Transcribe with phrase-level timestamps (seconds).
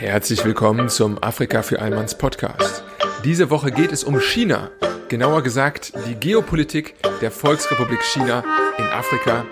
[0.00, 2.82] Herzlich willkommen zum Afrika für Allmanns Podcast.
[3.22, 4.70] Diese Woche geht es um China,
[5.10, 8.42] genauer gesagt die Geopolitik der Volksrepublik China
[8.78, 9.44] in Afrika.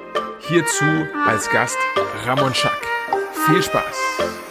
[0.48, 0.86] Hierzu
[1.26, 1.76] als Gast
[2.24, 2.80] Ramon Schack.
[3.44, 4.47] Viel Spaß!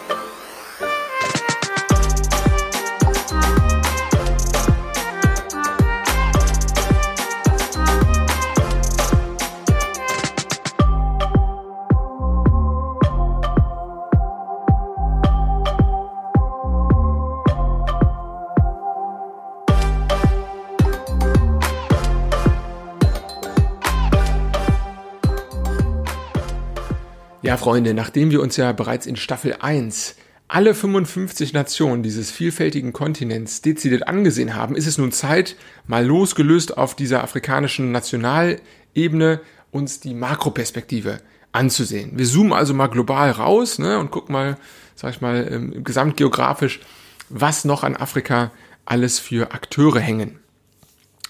[27.68, 30.14] Freunde, nachdem wir uns ja bereits in Staffel 1
[30.48, 35.54] alle 55 Nationen dieses vielfältigen Kontinents dezidiert angesehen haben, ist es nun Zeit,
[35.86, 41.20] mal losgelöst auf dieser afrikanischen Nationalebene uns die Makroperspektive
[41.52, 42.12] anzusehen.
[42.14, 44.56] Wir zoomen also mal global raus ne, und gucken mal,
[44.94, 46.80] sag ich mal, ähm, gesamtgeografisch,
[47.28, 48.50] was noch an Afrika
[48.86, 50.40] alles für Akteure hängen.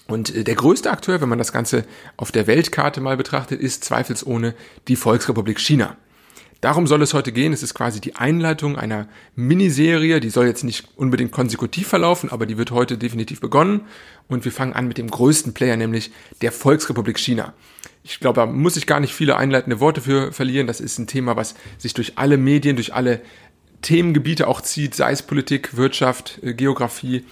[0.07, 1.83] Und äh, der größte Akteur, wenn man das Ganze
[2.15, 4.55] auf der Weltkarte mal betrachtet, ist zweifelsohne
[4.87, 5.97] die Volksrepublik China.
[6.61, 7.53] Darum soll es heute gehen.
[7.53, 10.19] Es ist quasi die Einleitung einer Miniserie.
[10.19, 13.81] Die soll jetzt nicht unbedingt konsekutiv verlaufen, aber die wird heute definitiv begonnen.
[14.27, 17.53] Und wir fangen an mit dem größten Player, nämlich der Volksrepublik China.
[18.03, 20.67] Ich glaube, da muss ich gar nicht viele einleitende Worte für verlieren.
[20.67, 23.21] Das ist ein Thema, was sich durch alle Medien, durch alle
[23.81, 27.25] Themengebiete auch zieht, sei es Politik, Wirtschaft, äh, Geografie,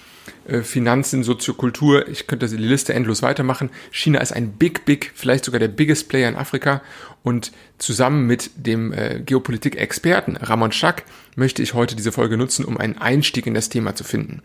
[0.64, 2.08] Finanzen, Soziokultur.
[2.08, 3.70] Ich könnte die Liste endlos weitermachen.
[3.92, 6.81] China ist ein big, big, vielleicht sogar der biggest Player in Afrika.
[7.23, 11.03] Und zusammen mit dem äh, Geopolitik-Experten Ramon Schack
[11.36, 14.42] möchte ich heute diese Folge nutzen, um einen Einstieg in das Thema zu finden.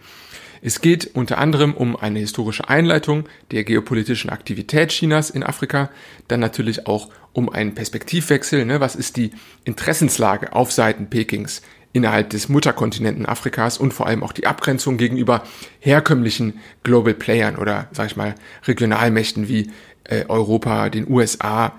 [0.64, 5.91] Es geht unter anderem um eine historische Einleitung der geopolitischen Aktivität Chinas in Afrika,
[6.28, 8.64] dann natürlich auch um einen Perspektivwechsel.
[8.64, 8.78] Ne?
[8.78, 9.33] Was ist die
[9.64, 11.62] Interessenslage auf Seiten Pekings
[11.93, 15.43] innerhalb des Mutterkontinenten Afrikas und vor allem auch die Abgrenzung gegenüber
[15.81, 18.35] herkömmlichen Global Playern oder, sag ich mal,
[18.67, 19.70] Regionalmächten wie
[20.05, 21.73] äh, Europa, den USA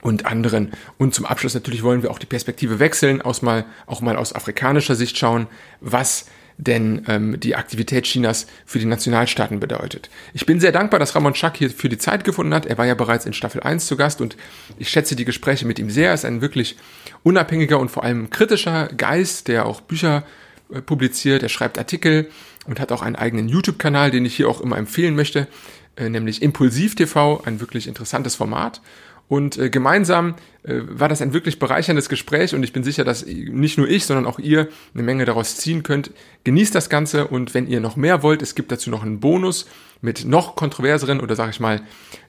[0.00, 0.72] und anderen.
[0.98, 4.34] Und zum Abschluss natürlich wollen wir auch die Perspektive wechseln, aus mal, auch mal aus
[4.34, 5.46] afrikanischer Sicht schauen,
[5.80, 6.26] was
[6.58, 10.08] denn ähm, die Aktivität Chinas für die Nationalstaaten bedeutet.
[10.32, 12.66] Ich bin sehr dankbar, dass Ramon Schack hier für die Zeit gefunden hat.
[12.66, 14.36] Er war ja bereits in Staffel 1 zu Gast und
[14.78, 16.08] ich schätze die Gespräche mit ihm sehr.
[16.08, 16.76] Er ist ein wirklich
[17.22, 20.24] unabhängiger und vor allem kritischer Geist, der auch Bücher
[20.72, 21.42] äh, publiziert.
[21.42, 22.28] Er schreibt Artikel
[22.66, 25.48] und hat auch einen eigenen YouTube-Kanal, den ich hier auch immer empfehlen möchte,
[25.96, 28.80] äh, nämlich Impulsiv TV, ein wirklich interessantes Format.
[29.28, 33.26] Und äh, gemeinsam äh, war das ein wirklich bereicherndes Gespräch und ich bin sicher, dass
[33.26, 36.12] nicht nur ich, sondern auch ihr eine Menge daraus ziehen könnt.
[36.44, 39.66] Genießt das Ganze und wenn ihr noch mehr wollt, es gibt dazu noch einen Bonus
[40.00, 41.82] mit noch kontroverseren oder sage ich mal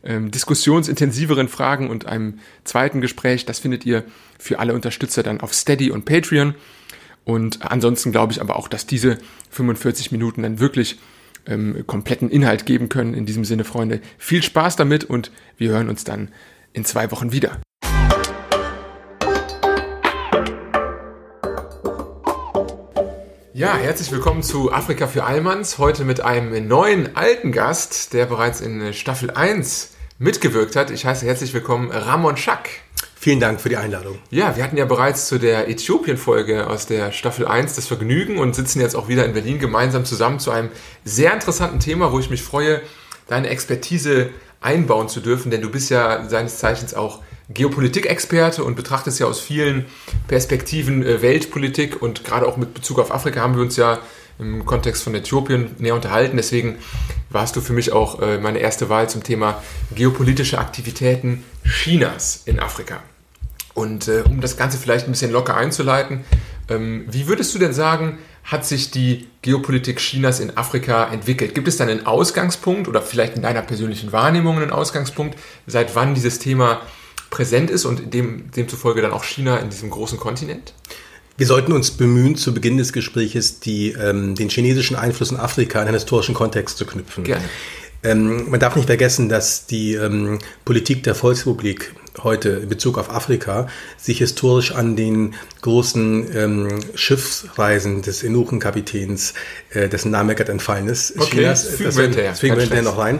[0.04, 3.46] ähm, diskussionsintensiveren Fragen und einem zweiten Gespräch.
[3.46, 4.04] Das findet ihr
[4.40, 6.56] für alle Unterstützer dann auf Steady und Patreon.
[7.26, 9.18] Und ansonsten glaube ich aber auch, dass diese
[9.52, 10.98] 45 Minuten dann wirklich
[11.46, 13.14] ähm, kompletten Inhalt geben können.
[13.14, 16.30] In diesem Sinne, Freunde, viel Spaß damit und wir hören uns dann
[16.78, 17.60] in zwei Wochen wieder.
[23.54, 25.80] Ja, herzlich willkommen zu Afrika für Allmanns.
[25.80, 30.92] Heute mit einem neuen alten Gast, der bereits in Staffel 1 mitgewirkt hat.
[30.92, 32.70] Ich heiße herzlich willkommen Ramon Schack.
[33.20, 34.20] Vielen Dank für die Einladung.
[34.30, 38.56] Ja, wir hatten ja bereits zu der Äthiopien-Folge aus der Staffel 1 das Vergnügen und
[38.56, 40.70] sitzen jetzt auch wieder in Berlin gemeinsam zusammen zu einem
[41.04, 42.82] sehr interessanten Thema, wo ich mich freue,
[43.28, 44.30] deine Expertise
[44.62, 49.40] einbauen zu dürfen, denn du bist ja seines Zeichens auch Geopolitik-Experte und betrachtest ja aus
[49.40, 49.86] vielen
[50.28, 54.00] Perspektiven äh, Weltpolitik und gerade auch mit Bezug auf Afrika haben wir uns ja
[54.40, 56.38] im Kontext von Äthiopien näher unterhalten.
[56.38, 56.78] Deswegen
[57.30, 59.64] warst du für mich auch äh, meine erste Wahl zum Thema
[59.96, 63.02] geopolitische Aktivitäten Chinas in Afrika.
[63.74, 66.24] Und äh, um das Ganze vielleicht ein bisschen locker einzuleiten,
[66.70, 68.18] ähm, wie würdest du denn sagen,
[68.48, 71.54] hat sich die Geopolitik Chinas in Afrika entwickelt?
[71.54, 75.38] Gibt es dann einen Ausgangspunkt oder vielleicht in deiner persönlichen Wahrnehmung einen Ausgangspunkt,
[75.68, 76.82] seit wann dieses Thema
[77.30, 80.74] präsent ist und dem, demzufolge dann auch China in diesem großen Kontinent?
[81.36, 85.82] Wir sollten uns bemühen, zu Beginn des Gesprächs die, ähm, den chinesischen Einfluss in Afrika
[85.82, 87.26] in einen historischen Kontext zu knüpfen.
[87.26, 87.44] Gerne.
[88.08, 91.94] Ähm, man darf nicht vergessen, dass die ähm, Politik der Volksrepublik
[92.24, 93.68] heute in Bezug auf Afrika
[93.98, 99.34] sich historisch an den großen ähm, Schiffsreisen des Enuchen-Kapitäns,
[99.72, 102.98] äh, dessen Name gerade entfallen ist, okay, Chinas, das, das, das fügen wir hinterher noch
[102.98, 103.20] rein,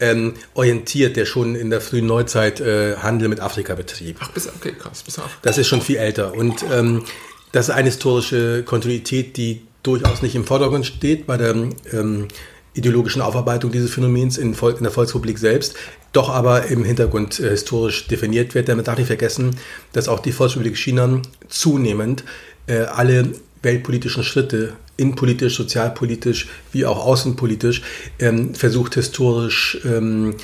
[0.00, 4.18] ähm, orientiert, der schon in der frühen Neuzeit äh, Handel mit Afrika betrieb.
[4.20, 5.38] Ach, bis, okay, krass, bis auf.
[5.42, 7.04] Das ist schon viel älter und ähm,
[7.52, 11.54] das ist eine historische Kontinuität, die durchaus nicht im Vordergrund steht bei der
[11.92, 12.26] ähm,
[12.74, 15.74] ideologischen Aufarbeitung dieses Phänomens in, in, der Volksrepublik selbst,
[16.12, 18.68] doch aber im Hintergrund äh, historisch definiert wird.
[18.68, 19.56] Damit darf nicht vergessen,
[19.92, 22.24] dass auch die Volksrepublik China zunehmend
[22.66, 23.32] äh, alle
[23.62, 27.82] weltpolitischen Schritte, innenpolitisch, sozialpolitisch, wie auch außenpolitisch,
[28.18, 30.34] ähm, versucht historisch ähm,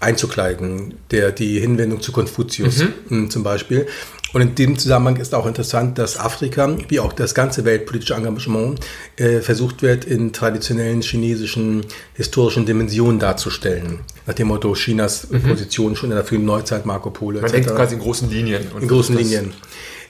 [0.00, 0.94] einzukleiden.
[1.10, 2.92] Der, die Hinwendung zu Konfuzius mhm.
[3.08, 3.86] Hm, zum Beispiel.
[4.34, 8.80] Und in dem Zusammenhang ist auch interessant, dass Afrika, wie auch das ganze weltpolitische Engagement,
[9.16, 14.00] äh, versucht wird, in traditionellen chinesischen historischen Dimensionen darzustellen.
[14.26, 15.42] Nach dem Motto Chinas mhm.
[15.42, 17.40] Position schon in der frühen Neuzeit, Marco Polo.
[17.40, 18.64] Man denkt quasi in großen Linien.
[18.80, 19.54] in großen Linien.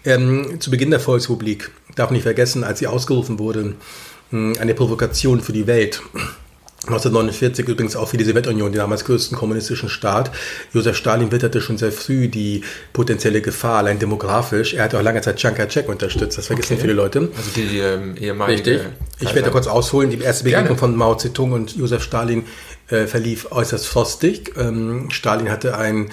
[0.06, 3.74] Ähm, zu Beginn der Volksrepublik, darf nicht vergessen, als sie ausgerufen wurde,
[4.30, 6.00] hm, eine Provokation für die Welt
[6.86, 10.30] 1949 übrigens auch für die Sowjetunion, den damals größten kommunistischen Staat.
[10.72, 14.74] Josef Stalin witterte schon sehr früh die potenzielle Gefahr, allein demografisch.
[14.74, 16.82] Er hat auch lange Zeit Chiang Kai-shek unterstützt, das vergessen okay.
[16.82, 17.28] viele Leute.
[17.36, 18.70] Also die, die ähm, ehemalige...
[18.70, 18.88] Richtig.
[19.20, 20.10] Ich werde kurz ausholen.
[20.10, 20.78] Die erste Begegnung Gerne.
[20.78, 22.44] von Mao Zedong und Josef Stalin
[22.88, 24.52] äh, verlief äußerst frostig.
[24.58, 26.10] Ähm, Stalin hatte ein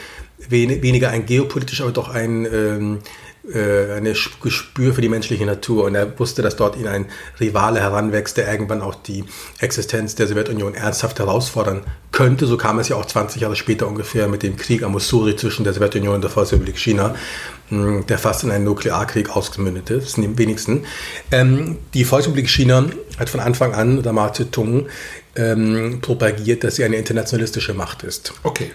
[0.48, 2.46] wen, weniger ein geopolitisch, aber doch ein...
[2.46, 3.00] Ähm, äh,
[3.44, 4.04] ein
[4.42, 7.08] Gespür für die menschliche Natur und er wusste, dass dort ihn ein
[7.40, 9.24] Rivale heranwächst, der irgendwann auch die
[9.60, 12.46] Existenz der Sowjetunion ernsthaft herausfordern könnte.
[12.46, 15.64] So kam es ja auch 20 Jahre später ungefähr mit dem Krieg am Mussuri zwischen
[15.64, 17.16] der Sowjetunion und der Volksrepublik China,
[17.70, 19.98] hm, der fast in einen Nuklearkrieg ausgemündete.
[19.98, 20.86] Das sind die wenigsten.
[21.32, 22.86] Ähm, die Volksrepublik China
[23.18, 24.88] hat von Anfang an unter Mao Zedong
[25.36, 28.34] ähm, propagiert, dass sie eine internationalistische Macht ist.
[28.44, 28.72] Okay.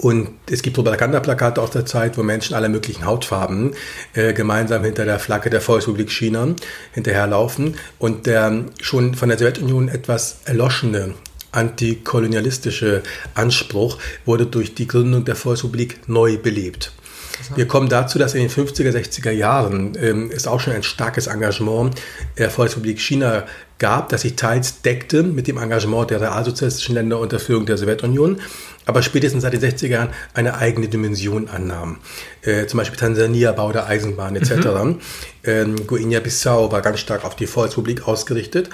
[0.00, 3.74] Und es gibt Propagandaplakate aus der Zeit, wo Menschen aller möglichen Hautfarben
[4.14, 6.54] äh, gemeinsam hinter der Flagge der Volksrepublik China
[6.92, 7.76] hinterherlaufen.
[7.98, 11.14] Und der schon von der Sowjetunion etwas erloschene
[11.52, 13.02] antikolonialistische
[13.34, 16.92] Anspruch wurde durch die Gründung der Volksrepublik neu belebt.
[17.56, 21.26] Wir kommen dazu, dass in den 50er, 60er Jahren ähm, es auch schon ein starkes
[21.26, 21.94] Engagement
[22.38, 23.44] der Volksrepublik China
[23.78, 28.38] gab, das sich teils deckte mit dem Engagement der realsozialistischen Länder unter Führung der Sowjetunion
[28.90, 31.98] aber spätestens seit den 60er Jahren eine eigene Dimension annahm.
[32.42, 34.50] Äh, zum Beispiel Tansania, Bau der Eisenbahn etc.
[34.82, 34.98] Mhm.
[35.44, 38.68] Ähm, Guinea-Bissau war ganz stark auf die Volksrepublik ausgerichtet.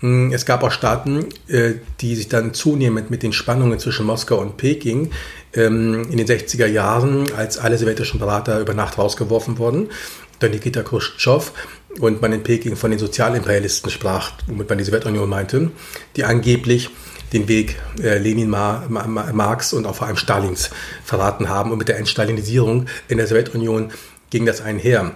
[0.00, 4.38] Mm, es gab auch Staaten, äh, die sich dann zunehmend mit den Spannungen zwischen Moskau
[4.38, 5.10] und Peking
[5.54, 9.90] ähm, in den 60er Jahren, als alle sowjetischen Berater über Nacht rausgeworfen wurden,
[10.38, 11.52] dann Nikita Khrushchev
[12.00, 15.70] und man in Peking von den Sozialimperialisten sprach, womit man die Sowjetunion meinte,
[16.16, 16.90] die angeblich
[17.32, 20.70] den Weg äh, Lenin, Ma, Ma, Marx und auch vor allem Stalins
[21.04, 21.72] verraten haben.
[21.72, 23.90] Und mit der Entstalinisierung in der Sowjetunion
[24.30, 25.12] ging das einher.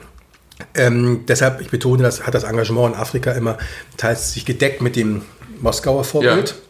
[0.75, 3.59] Ähm, deshalb, ich betone, das hat das Engagement in Afrika immer
[3.99, 5.23] teils sich gedeckt mit dem
[5.61, 6.51] Moskauer Vorbild.
[6.51, 6.66] Ja.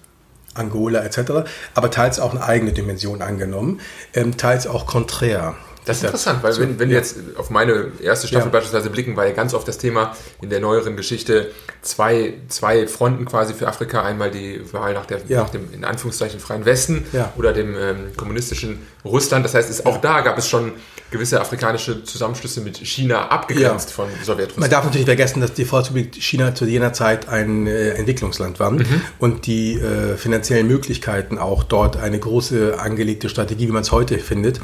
[0.59, 3.81] Angola etc., aber teils auch eine eigene Dimension angenommen,
[4.15, 5.55] ähm, teils auch konträr.
[5.87, 8.53] Das ist interessant, weil wenn, wenn wir jetzt auf meine erste Staffel ja.
[8.53, 13.25] beispielsweise blicken, war ja ganz oft das Thema in der neueren Geschichte zwei, zwei Fronten
[13.25, 14.03] quasi für Afrika.
[14.03, 15.43] Einmal die Wahl nach, der, ja.
[15.43, 17.33] nach dem in Anführungszeichen freien Westen ja.
[17.37, 19.45] oder dem ähm, kommunistischen Russland.
[19.45, 20.73] Das heißt, es, auch da gab es schon
[21.13, 24.59] gewisse afrikanische Zusammenschlüsse mit China abgegrenzt von Sowjetrussland.
[24.59, 28.73] Man darf natürlich vergessen, dass die Volksrepublik China zu jener Zeit ein äh, Entwicklungsland war
[28.73, 29.03] mhm.
[29.21, 34.19] und die äh, finanziellen Möglichkeiten auch dort eine große angelegte Strategie, wie man es heute
[34.19, 34.61] findet,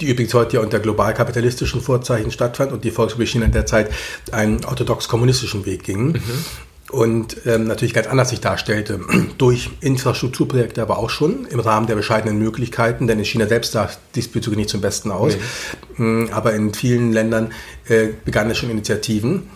[0.00, 3.90] die übrigens heute ja unter global-kapitalistischen Vorzeichen stattfand und die Volksrepublik China in der Zeit
[4.32, 6.12] einen orthodox-kommunistischen Weg ging.
[6.12, 6.20] Mhm.
[6.90, 9.00] Und ähm, natürlich ganz anders sich darstellte,
[9.38, 13.88] durch Infrastrukturprojekte aber auch schon im Rahmen der bescheidenen Möglichkeiten, denn in China selbst sah
[14.16, 15.36] diesbezüglich nicht zum Besten aus.
[15.96, 16.04] Nee.
[16.04, 17.52] Mm, aber in vielen Ländern
[17.86, 19.48] äh, begannen schon Initiativen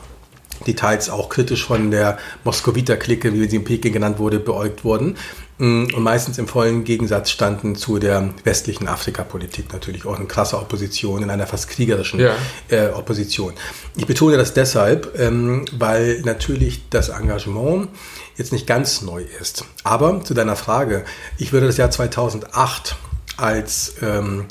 [0.67, 5.17] die teils auch kritisch von der Moskowiter-Clique, wie sie in Peking genannt wurde, beäugt wurden.
[5.59, 10.59] Mm, und meistens im vollen Gegensatz standen zu der westlichen Afrikapolitik natürlich auch eine krasse
[10.59, 12.35] Opposition, in einer fast kriegerischen ja.
[12.69, 13.53] äh, Opposition.
[13.97, 17.89] Ich betone das deshalb, ähm, weil natürlich das Engagement
[18.37, 19.65] jetzt nicht ganz neu ist.
[19.85, 21.05] Aber zu deiner Frage,
[21.39, 22.97] ich würde das Jahr 2008
[23.37, 24.47] als ähm,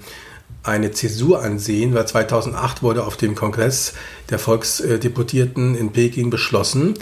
[0.64, 3.94] eine Zäsur ansehen, weil 2008 wurde auf dem Kongress
[4.30, 6.96] der Volksdeputierten in Peking beschlossen,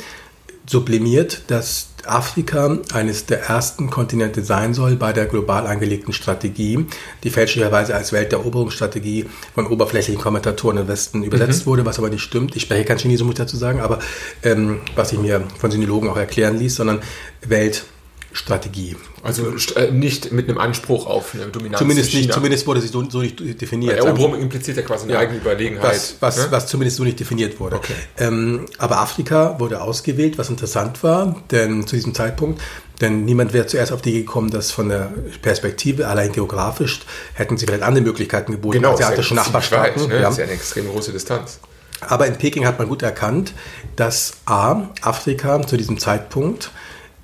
[0.65, 6.86] sublimiert, dass Afrika eines der ersten Kontinente sein soll bei der global angelegten Strategie,
[7.24, 11.70] die fälschlicherweise als Welteroberungsstrategie von oberflächlichen Kommentatoren im Westen übersetzt mhm.
[11.70, 12.56] wurde, was aber nicht stimmt.
[12.56, 14.00] Ich spreche kein Chinesisch, muss ich dazu sagen, aber
[14.44, 17.01] ähm, was ich mir von Sinologen auch erklären ließ, sondern
[17.41, 17.86] Welt
[18.34, 18.96] Strategie.
[19.24, 21.80] Also äh, nicht mit einem Anspruch auf eine Dominanz.
[21.80, 23.98] Zumindest nicht, zumindest wurde sie so, so nicht definiert.
[23.98, 25.84] Eroberung impliziert ja quasi eine ja, eigene Überlegenheit.
[25.84, 26.48] Was, was, ne?
[26.50, 27.76] was, zumindest so nicht definiert wurde.
[27.76, 27.94] Okay.
[28.18, 32.62] Ähm, aber Afrika wurde ausgewählt, was interessant war, denn zu diesem Zeitpunkt,
[33.02, 35.12] denn niemand wäre zuerst auf die gekommen, dass von der
[35.42, 37.02] Perspektive, allein geografisch,
[37.34, 40.04] hätten sie vielleicht andere Möglichkeiten geboten, genau, asiatische Nachbarstaaten.
[40.04, 40.16] Weit, ne?
[40.16, 40.22] ja.
[40.22, 41.60] Das ist ja eine extrem große Distanz.
[42.02, 43.54] Aber in Peking hat man gut erkannt,
[43.96, 46.72] dass A, Afrika zu diesem Zeitpunkt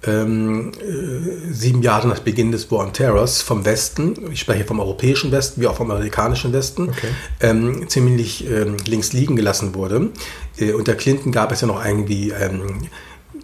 [0.05, 4.79] ähm, äh, sieben Jahre nach Beginn des War on Terrors vom Westen, ich spreche vom
[4.79, 7.07] europäischen Westen wie auch vom amerikanischen Westen, okay.
[7.39, 10.09] ähm, ziemlich ähm, links liegen gelassen wurde.
[10.57, 12.87] Äh, unter Clinton gab es ja noch irgendwie ähm,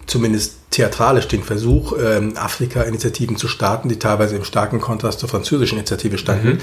[0.05, 5.77] zumindest theatralisch den Versuch, ähm, Afrika-Initiativen zu starten, die teilweise im starken Kontrast zur französischen
[5.77, 6.47] Initiative standen.
[6.47, 6.57] Mhm.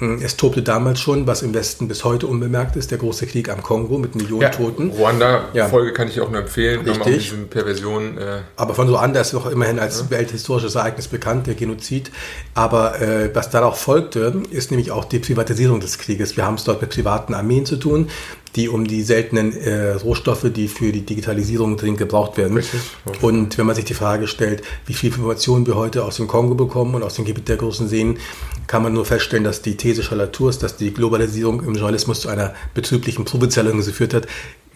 [0.00, 3.48] Mm, es tobte damals schon, was im Westen bis heute unbemerkt ist, der große Krieg
[3.50, 4.90] am Kongo mit Millionen ja, Toten.
[4.90, 5.94] Ruanda-Folge ja.
[5.94, 6.80] kann ich auch nur empfehlen.
[6.80, 7.32] Richtig.
[7.50, 10.10] Perversion, äh Aber von Ruanda ist noch immerhin als ja.
[10.10, 12.10] welthistorisches Ereignis bekannt, der Genozid.
[12.54, 16.36] Aber äh, was darauf folgte, ist nämlich auch die Privatisierung des Krieges.
[16.36, 18.08] Wir haben es dort mit privaten Armeen zu tun
[18.56, 22.56] die um die seltenen äh, Rohstoffe, die für die Digitalisierung dringend gebraucht werden.
[22.56, 22.80] Richtig.
[23.20, 26.54] Und wenn man sich die Frage stellt, wie viel Informationen wir heute aus dem Kongo
[26.54, 28.18] bekommen und aus dem Gebiet der großen Seen,
[28.66, 32.54] kann man nur feststellen, dass die These Charlatours, dass die Globalisierung im Journalismus zu einer
[32.74, 34.26] betrieblichen Provinzialisierung geführt hat,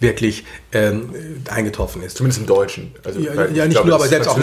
[0.01, 1.11] wirklich ähm,
[1.49, 2.17] eingetroffen ist.
[2.17, 2.95] Zumindest im Deutschen.
[3.05, 4.39] Also, ja, ja, nicht glaube, nur, aber selbst auch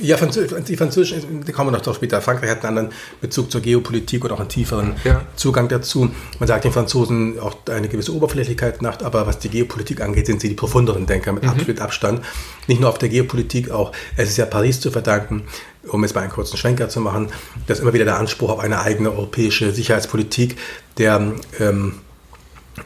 [0.00, 2.20] ja, die französischen, die kommen wir noch drauf später.
[2.20, 5.22] Frankreich hat einen anderen Bezug zur Geopolitik und auch einen tieferen ja.
[5.36, 6.10] Zugang dazu.
[6.38, 10.40] Man sagt den Franzosen auch eine gewisse Oberflächlichkeit nach, aber was die Geopolitik angeht, sind
[10.40, 11.50] sie die profunderen Denker mit mhm.
[11.50, 12.24] absolut Abstand.
[12.66, 15.44] Nicht nur auf der Geopolitik, auch es ist ja Paris zu verdanken,
[15.86, 17.28] um jetzt mal einen kurzen Schwenker zu machen,
[17.66, 20.56] dass immer wieder der Anspruch auf eine eigene europäische Sicherheitspolitik,
[20.98, 21.94] der ähm,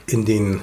[0.07, 0.61] in den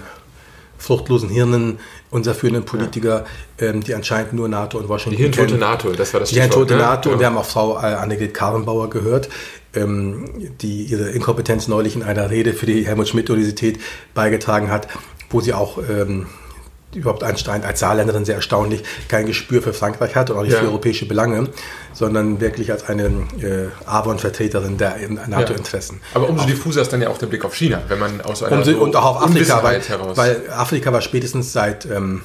[0.79, 3.25] fruchtlosen Hirnen unserer führenden Politiker,
[3.59, 3.67] ja.
[3.67, 5.59] ähm, die anscheinend nur NATO und Washington Die Hirntote kennen.
[5.59, 6.79] NATO, das war das Die Hirntote ne?
[6.79, 7.09] NATO.
[7.09, 7.13] Ja.
[7.13, 9.29] Und wir haben auch Frau äh, Annegret Karrenbauer gehört,
[9.75, 10.25] ähm,
[10.61, 13.79] die ihre Inkompetenz neulich in einer Rede für die Helmut-Schmidt-Universität
[14.13, 14.87] beigetragen hat,
[15.29, 16.25] wo sie auch ähm,
[16.93, 20.59] überhaupt anscheinend als Saarländerin sehr erstaunlich kein Gespür für Frankreich hat und auch nicht ja.
[20.59, 21.49] für europäische Belange,
[21.93, 23.05] sondern wirklich als eine
[23.41, 26.01] äh, Avon-Vertreterin der NATO-Interessen.
[26.01, 26.21] Ja.
[26.21, 28.57] Aber umso diffuser ist dann ja auch der Blick auf China, wenn man aus einer
[28.57, 30.17] umso, so Und auch auf Afrika, weil, heraus.
[30.17, 32.23] weil Afrika war spätestens seit ähm,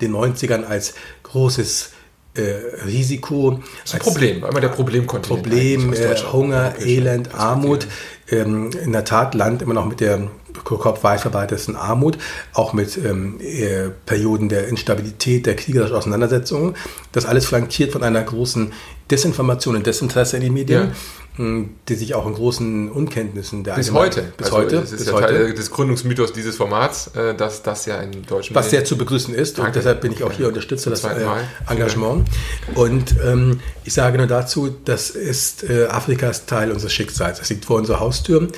[0.00, 1.90] den 90ern als großes
[2.34, 2.42] äh,
[2.86, 3.60] Risiko.
[3.82, 5.42] Das ist ein Problem, immer der Problemkontinent.
[5.42, 7.86] Problem, äh, Hunger, Elend, Armut.
[8.28, 10.28] Ähm, in der Tat Land immer noch mit der
[10.64, 12.18] Kopf weit verbreitesten Armut,
[12.52, 16.74] auch mit ähm, äh, Perioden der Instabilität, der kriegerischen Auseinandersetzungen.
[17.12, 18.72] Das alles flankiert von einer großen
[19.10, 20.88] Desinformation und Desinteresse in den Medien.
[20.88, 20.92] Ja
[21.36, 24.32] hm, die sich auch in großen Unkenntnissen der Bis heute.
[24.38, 24.76] Bis also heute.
[24.76, 25.26] Das ist bis ja heute.
[25.26, 29.34] Teil des Gründungsmythos dieses Formats, äh, dass das ja in deutschen Was sehr zu begrüßen
[29.34, 29.68] ist Danke.
[29.68, 31.26] und deshalb bin ich auch hier unterstütze das äh,
[31.68, 32.26] Engagement.
[32.74, 37.38] Und ähm, ich sage nur dazu, das ist äh, Afrikas Teil unseres Schicksals.
[37.38, 38.48] Es liegt vor unserer Haustür,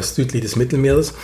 [0.00, 1.14] südlich des Mittelmeeres.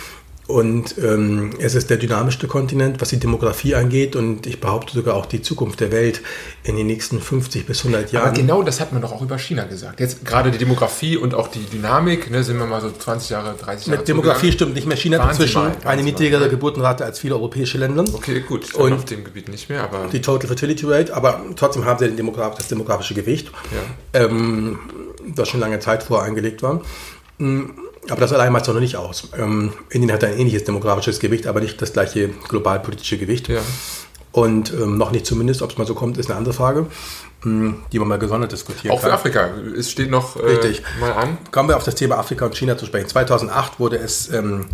[0.47, 5.15] Und ähm, es ist der dynamischste Kontinent, was die Demografie angeht und ich behaupte sogar
[5.15, 6.21] auch die Zukunft der Welt
[6.63, 8.27] in den nächsten 50 bis 100 Jahren.
[8.27, 9.99] Aber genau das hat man doch auch über China gesagt.
[9.99, 13.55] Jetzt gerade die Demografie und auch die Dynamik, ne, sind wir mal so 20 Jahre,
[13.59, 13.99] 30 Jahre.
[13.99, 14.97] Mit Demografie stimmt nicht mehr.
[14.97, 16.47] China hat inzwischen eine niedrigere ja.
[16.47, 18.05] Geburtenrate als viele europäische Länder.
[18.13, 18.75] Okay, gut.
[18.75, 20.07] Und auf dem Gebiet nicht mehr, aber.
[20.11, 23.51] Die Total Fertility Rate, aber trotzdem haben sie Demograf das demografische Gewicht,
[24.13, 24.21] ja.
[24.21, 24.79] ähm,
[25.35, 26.81] das schon lange Zeit vorher eingelegt war.
[27.39, 27.71] Mm,
[28.09, 29.29] aber das allein macht es noch nicht aus.
[29.37, 33.47] Ähm, Indien hat ein ähnliches demografisches Gewicht, aber nicht das gleiche globalpolitische Gewicht.
[33.47, 33.61] Ja.
[34.31, 36.87] Und ähm, noch nicht zumindest, ob es mal so kommt, ist eine andere Frage, mh,
[37.43, 39.11] hm, die man mal gesondert diskutieren Auch kann.
[39.11, 39.49] Auch für Afrika.
[39.77, 40.83] Es steht noch äh, Richtig.
[40.99, 41.37] mal an.
[41.51, 43.07] Kommen wir auf das Thema Afrika und China zu sprechen.
[43.07, 44.65] 2008 wurde es ähm,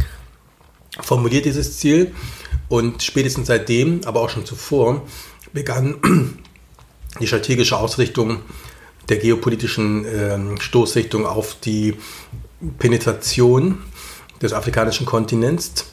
[0.99, 2.13] formuliert, dieses Ziel.
[2.69, 5.03] Und spätestens seitdem, aber auch schon zuvor,
[5.53, 5.97] begann
[7.19, 8.39] die strategische Ausrichtung
[9.09, 11.97] der geopolitischen ähm, Stoßrichtung auf die
[12.79, 13.79] Penetration
[14.41, 15.85] des afrikanischen Kontinents,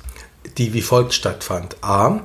[0.57, 1.77] die wie folgt stattfand.
[1.83, 2.21] A.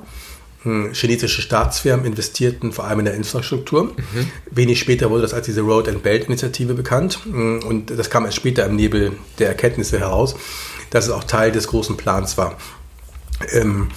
[0.64, 3.86] Hm, chinesische Staatsfirmen investierten vor allem in der Infrastruktur.
[3.86, 4.32] Mhm.
[4.50, 7.20] Wenig später wurde das als diese Road and Belt Initiative bekannt.
[7.26, 10.36] Hm, und das kam erst später im Nebel der Erkenntnisse heraus,
[10.90, 12.58] dass es auch Teil des großen Plans war.
[13.52, 13.90] Ähm,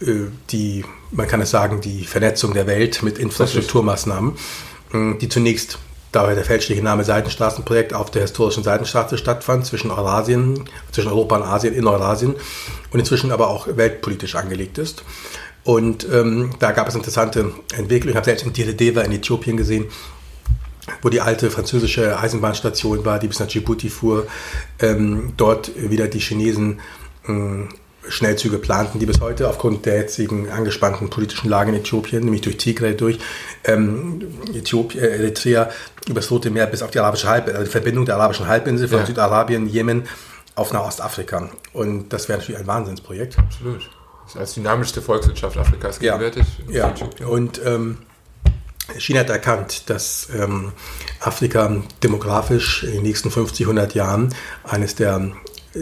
[0.00, 4.32] äh, die, man kann es sagen, die Vernetzung der Welt mit Infrastrukturmaßnahmen,
[4.92, 5.78] hm, die zunächst
[6.12, 11.42] Dabei der fälschliche Name Seitenstraßenprojekt auf der historischen Seitenstraße stattfand zwischen Eurasien, zwischen Europa und
[11.44, 12.34] Asien in Eurasien
[12.90, 15.04] und inzwischen aber auch weltpolitisch angelegt ist.
[15.62, 18.10] Und ähm, da gab es interessante Entwicklungen.
[18.10, 19.86] Ich habe selbst in Diredeva in Äthiopien gesehen,
[21.02, 24.26] wo die alte französische Eisenbahnstation war, die bis nach Djibouti fuhr.
[24.80, 26.80] Ähm, dort wieder die Chinesen
[27.28, 27.68] ähm,
[28.08, 32.56] Schnellzüge planten, die bis heute aufgrund der jetzigen angespannten politischen Lage in Äthiopien, nämlich durch
[32.56, 33.18] Tigray durch,
[33.64, 35.70] ähm, Äthiopien, äh, Eritrea
[36.06, 38.88] über das Rote Meer bis auf die arabische Halbinsel, also die Verbindung der arabischen Halbinsel
[38.88, 39.06] von ja.
[39.06, 40.04] Südarabien, Jemen
[40.54, 41.50] auf Nordostafrika.
[41.72, 43.38] Und das wäre natürlich ein Wahnsinnsprojekt.
[43.38, 43.90] Absolut.
[44.24, 46.46] Das ist als dynamischste Volkswirtschaft Afrikas gegenwärtig.
[46.68, 47.26] Ja, ja.
[47.26, 47.98] und ähm,
[48.98, 50.72] China hat erkannt, dass ähm,
[51.20, 55.32] Afrika demografisch in den nächsten 50, 100 Jahren eines der
[55.74, 55.80] äh,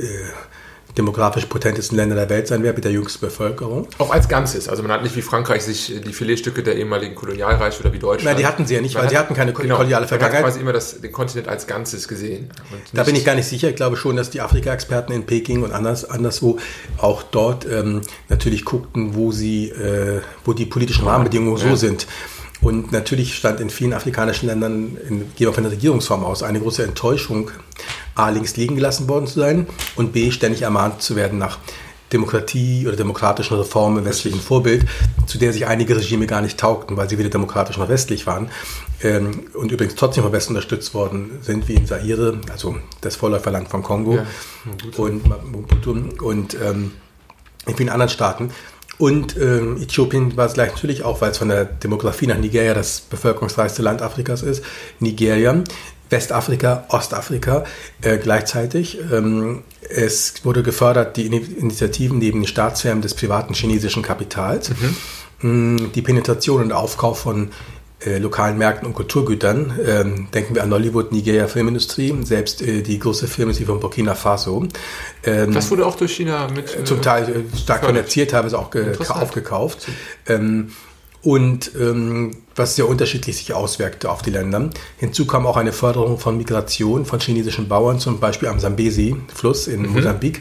[0.99, 3.87] demografisch potentesten Länder der Welt sein wird mit der jüngsten Bevölkerung.
[3.99, 4.69] Auch als Ganzes.
[4.69, 8.25] Also man hat nicht wie Frankreich sich die Filetstücke der ehemaligen Kolonialreiche oder wie Deutschland.
[8.25, 10.43] Nein, die hatten sie ja nicht, man weil hat, sie hatten keine genau, koloniale Vergangenheit.
[10.43, 12.51] Man hat quasi immer das, den Kontinent als Ganzes gesehen.
[12.93, 13.71] da bin ich gar nicht sicher.
[13.71, 16.59] Ich glaube schon, dass die Afrika-Experten in Peking und anders, anderswo
[16.99, 21.71] auch dort ähm, natürlich guckten, wo sie, äh, wo die politischen Rahmenbedingungen ja.
[21.71, 22.07] so sind.
[22.61, 26.61] Und natürlich stand in vielen afrikanischen Ländern, in, gehen wir von der Regierungsform aus, eine
[26.61, 27.53] große Enttäuschung,
[28.19, 31.59] A, links liegen gelassen worden zu sein und B, ständig ermahnt zu werden nach
[32.13, 34.87] Demokratie oder demokratischen Reformen im westlichen Vorbild,
[35.27, 38.51] zu der sich einige Regime gar nicht taugten, weil sie weder demokratisch noch westlich waren
[39.03, 43.69] ähm, und übrigens trotzdem vom Westen unterstützt worden sind, wie in Zaire, also das Vorläuferland
[43.69, 44.27] von Kongo ja,
[44.97, 46.93] und Mobutu und ähm,
[47.67, 48.51] in vielen anderen Staaten.
[48.99, 52.75] Und ähm, Äthiopien war es gleich natürlich auch, weil es von der Demografie nach Nigeria
[52.75, 54.65] das bevölkerungsreichste Land Afrikas ist.
[54.99, 55.63] Nigeria,
[56.11, 57.65] Westafrika, Ostafrika
[58.03, 58.99] äh, gleichzeitig.
[59.13, 64.71] Ähm, es wurde gefördert, die Initiativen neben den Staatsfirmen des privaten chinesischen Kapitals.
[64.71, 64.97] Mhm.
[65.41, 67.51] Mm, die Penetration und Aufkauf von
[68.05, 69.79] äh, lokalen Märkten und Kulturgütern.
[69.85, 74.67] Ähm, denken wir an Nollywood, Nigeria Filmindustrie, selbst äh, die große Filmindustrie von Burkina Faso.
[75.25, 76.77] Ähm, das wurde auch durch China mit.
[76.77, 78.71] Äh, zum Teil äh, stark finanziert, teilweise auch
[79.11, 79.89] aufgekauft.
[80.29, 80.71] Ähm,
[81.29, 84.71] und ähm, was sehr unterschiedlich sich auswirkte auf die Länder.
[84.97, 89.83] Hinzu kam auch eine Förderung von Migration von chinesischen Bauern, zum Beispiel am Sambesi-Fluss in
[89.83, 89.93] mhm.
[89.93, 90.41] Mosambik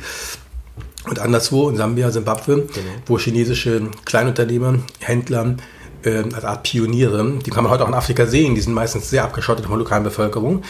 [1.10, 2.88] und anderswo in Sambia, Simbabwe, genau.
[3.06, 5.58] wo chinesische Kleinunternehmer, Händler
[6.04, 9.10] äh, als Art Pioniere, die kann man heute auch in Afrika sehen, die sind meistens
[9.10, 10.64] sehr abgeschottet von der lokalen Bevölkerung,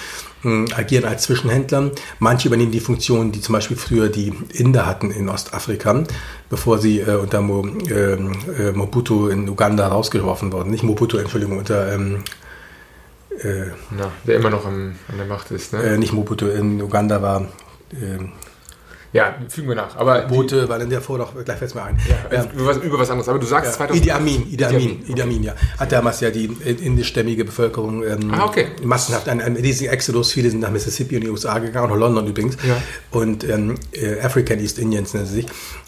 [0.44, 1.92] äh, agieren als Zwischenhändler.
[2.20, 6.04] Manche übernehmen die Funktion, die zum Beispiel früher die Inder hatten in Ostafrika,
[6.50, 10.72] bevor sie äh, unter Mo, ähm, äh, Mobutu in Uganda rausgeworfen wurden.
[10.72, 11.94] Nicht Mobutu, Entschuldigung, unter...
[11.94, 12.24] Ähm,
[13.40, 15.84] äh, Na, der immer noch am, an der Macht ist, ne?
[15.84, 17.48] Äh, nicht Mobutu, in Uganda war...
[19.18, 19.96] Ähm, ja, fügen wir nach.
[19.96, 22.00] Aber Boote, weil in der vor doch gleich fällt mir ein.
[22.08, 22.46] Ja, ja.
[22.54, 23.30] Über, was, über, was, anderes.
[23.30, 23.78] Aber du sagst ja.
[23.78, 24.04] 2000.
[24.04, 25.56] Idi Amin, Idi Amin, Idi Amin, ja.
[25.80, 28.68] Hat damals ja die indischstämmige Bevölkerung ähm, ah, okay.
[28.84, 30.32] massenhaft einen, einen riesigen Exodus.
[30.32, 32.58] Viele sind nach Mississippi und die USA gegangen, auch nach London übrigens.
[32.68, 32.82] Ja.
[33.12, 35.48] Und ähm, äh, African East Indians nennen sie sich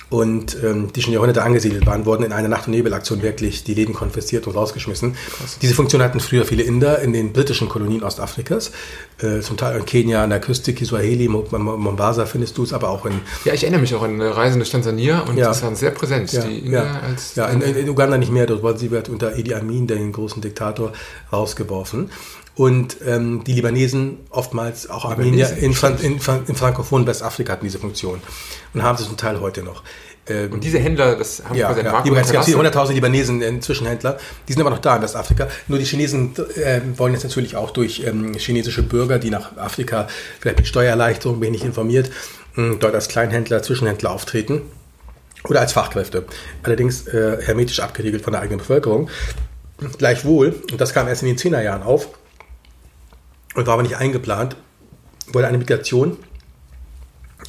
[0.10, 3.76] und ähm, die schon Jahrhunderte angesiedelt waren, wurden in einer Nacht- und Nebelaktion wirklich die
[3.76, 5.14] Läden konfisziert und rausgeschmissen.
[5.14, 5.60] Krass.
[5.62, 8.72] Diese Funktion hatten früher viele Inder in den britischen Kolonien Ostafrikas,
[9.22, 13.06] äh, zum Teil in Kenia an der Küste, Kiswahili, Mombasa findest du es, aber auch
[13.06, 13.14] in...
[13.46, 15.48] Ja, ich erinnere mich auch an Reisen durch Tansania und ja.
[15.48, 17.00] das waren sehr präsent, ja, die Inder ja.
[17.08, 17.36] als...
[17.36, 20.42] Ja, in, in, Uganda nicht mehr, dort wurden sie wird unter Idi Amin, den großen
[20.42, 20.94] Diktator,
[21.32, 22.10] rausgeworfen
[22.60, 27.64] und ähm, die Libanesen oftmals auch Armenier in, Fran in, Fran in Frankophonen Westafrika hatten
[27.64, 28.20] diese Funktion
[28.74, 29.82] und haben sie zum Teil heute noch.
[30.28, 32.02] Ähm, und diese Händler, das haben ja, ja.
[32.02, 35.48] Die, es gab 100.000 Libanesen, äh, Zwischenhändler, die sind aber noch da in Westafrika.
[35.70, 40.10] Nur die Chinesen äh, wollen jetzt natürlich auch durch ähm, chinesische Bürger, die nach Afrika
[40.42, 42.12] vielleicht mit Steuererleichterung, bin ich informiert,
[42.58, 44.64] äh, dort als Kleinhändler, Zwischenhändler auftreten
[45.46, 46.26] oder als Fachkräfte.
[46.64, 49.10] Allerdings äh, hermetisch abgeriegelt von der eigenen Bevölkerung.
[49.98, 52.10] Gleichwohl, und das kam erst in den 10er Jahren auf,
[53.56, 54.56] und war aber nicht eingeplant,
[55.28, 56.18] wurde eine Migration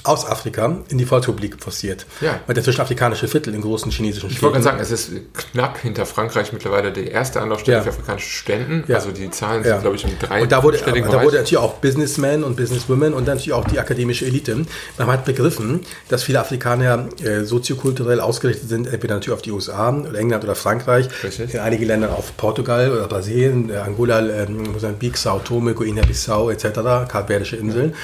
[0.05, 2.07] aus Afrika in die Volksrepublik forciert.
[2.21, 2.41] Ja.
[2.47, 4.37] Weil der zwischenafrikanische Viertel in großen chinesischen Städten.
[4.37, 5.11] Ich wollte gerade sagen, es ist
[5.53, 7.83] knapp hinter Frankreich mittlerweile die erste Anlaufstelle ja.
[7.83, 8.85] für afrikanische Studenten.
[8.89, 8.97] Ja.
[8.97, 9.79] Also die Zahlen sind, ja.
[9.79, 10.43] glaube ich, um drei.
[10.43, 13.79] Und da wurde, da wurde natürlich auch Businessmen und Businesswomen und dann natürlich auch die
[13.79, 14.65] akademische Elite.
[14.99, 19.91] Man hat begriffen, dass viele Afrikaner äh, soziokulturell ausgerichtet sind, entweder natürlich auf die USA
[19.91, 21.55] oder England oder Frankreich, Richtig.
[21.55, 27.09] in einigen Ländern auf Portugal oder Brasilien, äh, Angola, äh, Mosambik, Sao Tome, Guinea-Bissau etc.,
[27.09, 27.95] Kapverdische Inseln.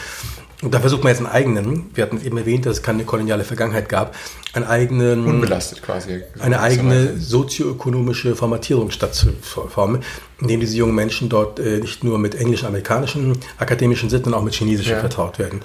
[0.62, 3.44] Und da versucht man jetzt einen eigenen, wir hatten eben erwähnt, dass es keine koloniale
[3.44, 4.14] Vergangenheit gab,
[4.54, 10.02] einen eigenen, unbelastet quasi, eine eigene sozioökonomische Formatierung stattzuformen,
[10.40, 14.44] indem diese jungen Menschen dort äh, nicht nur mit englischen, amerikanischen akademischen Sitten, sondern auch
[14.44, 15.00] mit chinesischen ja.
[15.00, 15.60] vertraut werden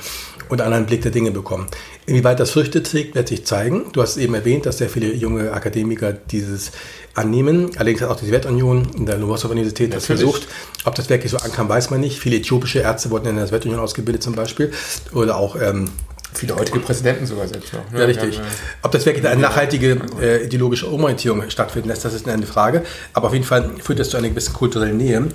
[0.51, 1.67] und einen anderen Blick der Dinge bekommen.
[2.05, 3.85] Inwieweit das Früchte trägt, wird sich zeigen.
[3.93, 6.71] Du hast eben erwähnt, dass sehr viele junge Akademiker dieses
[7.13, 7.71] annehmen.
[7.77, 10.49] Allerdings hat auch die Sowjetunion in der Lomonossow-Universität das versucht.
[10.83, 12.19] Ob das wirklich so ankam, weiß man nicht.
[12.19, 14.71] Viele äthiopische Ärzte wurden in der Sowjetunion ausgebildet zum Beispiel.
[15.13, 15.55] Oder auch...
[15.59, 15.89] Ähm,
[16.33, 17.91] Viele heutige Präsidenten sogar selbst noch.
[17.91, 17.99] Ne?
[17.99, 18.39] Ja, richtig.
[18.83, 22.83] Ob das wirklich eine nachhaltige äh, ideologische Umorientierung stattfinden lässt, das ist eine Frage.
[23.11, 25.27] Aber auf jeden Fall führt das zu einer gewissen kulturellen Nähe.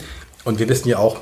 [0.45, 1.19] Und wir wissen ja auch,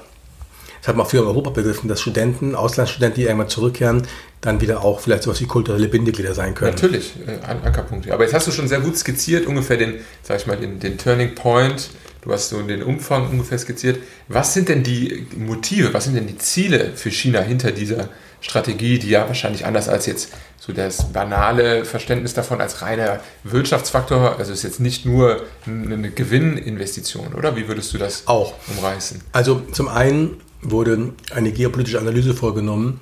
[0.85, 4.07] das hat man früher in Europa begriffen, dass Studenten, Auslandsstudenten, die irgendwann zurückkehren,
[4.43, 6.75] dann wieder auch vielleicht sowas wie kulturelle Bindeglieder sein können.
[6.75, 8.13] Natürlich, äh, Ankerpunkte.
[8.13, 10.99] Aber jetzt hast du schon sehr gut skizziert, ungefähr den, sag ich mal, den, den
[10.99, 11.89] Turning Point.
[12.21, 13.99] Du hast so den Umfang ungefähr skizziert.
[14.29, 18.11] Was sind denn die Motive, was sind denn die Ziele für China hinter dieser
[18.43, 24.39] Strategie, die ja wahrscheinlich anders als jetzt so das banale Verständnis davon als reiner Wirtschaftsfaktor,
[24.39, 27.57] also ist jetzt nicht nur eine Gewinninvestition, oder?
[27.57, 29.23] Wie würdest du das auch umreißen?
[29.33, 33.01] Also zum einen wurde eine geopolitische Analyse vorgenommen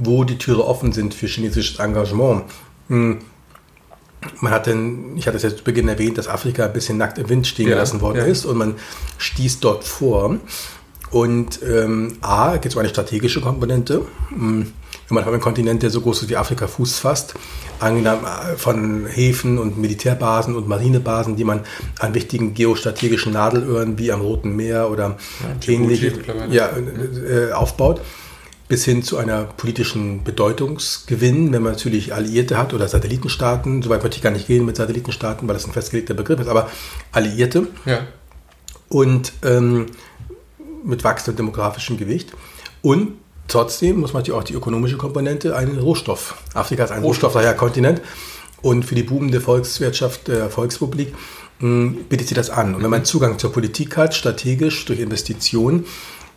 [0.00, 2.44] wo die Türe offen sind für chinesisches Engagement.
[2.88, 3.18] Hm.
[4.40, 7.18] Man hat denn, ich hatte es jetzt zu Beginn erwähnt, dass Afrika ein bisschen nackt
[7.18, 8.24] im Wind stehen ja, gelassen worden ja.
[8.24, 8.74] ist und man
[9.18, 10.36] stieß dort vor.
[11.10, 14.02] Und ähm, A, gibt es eine strategische Komponente.
[14.28, 14.72] Hm
[15.10, 17.34] wenn man auf einem Kontinent, der so groß ist wie Afrika, Fuß fasst,
[17.80, 21.62] angenommen äh, von Häfen und Militärbasen und Marinebasen, die man
[21.98, 25.16] an wichtigen geostrategischen Nadelöhren wie am Roten Meer oder
[25.66, 26.12] ja, ähnliche
[26.50, 28.00] ja, äh, aufbaut,
[28.68, 34.16] bis hin zu einer politischen Bedeutungsgewinn, wenn man natürlich Alliierte hat oder Satellitenstaaten, soweit möchte
[34.16, 36.70] ich gar nicht gehen mit Satellitenstaaten, weil das ein festgelegter Begriff ist, aber
[37.10, 37.66] Alliierte.
[37.84, 38.06] Ja.
[38.88, 39.86] und ähm,
[40.84, 42.32] mit wachsendem demografischem Gewicht.
[42.82, 43.12] Und
[43.50, 46.36] Trotzdem muss man natürlich auch die ökonomische Komponente, einen Rohstoff.
[46.54, 48.00] Afrika ist ein rohstoffreicher Kontinent
[48.62, 51.12] und für die boomende Volkswirtschaft der Volksrepublik
[51.58, 52.76] hm, bietet sie das an.
[52.76, 55.84] Und wenn man Zugang zur Politik hat, strategisch durch Investitionen,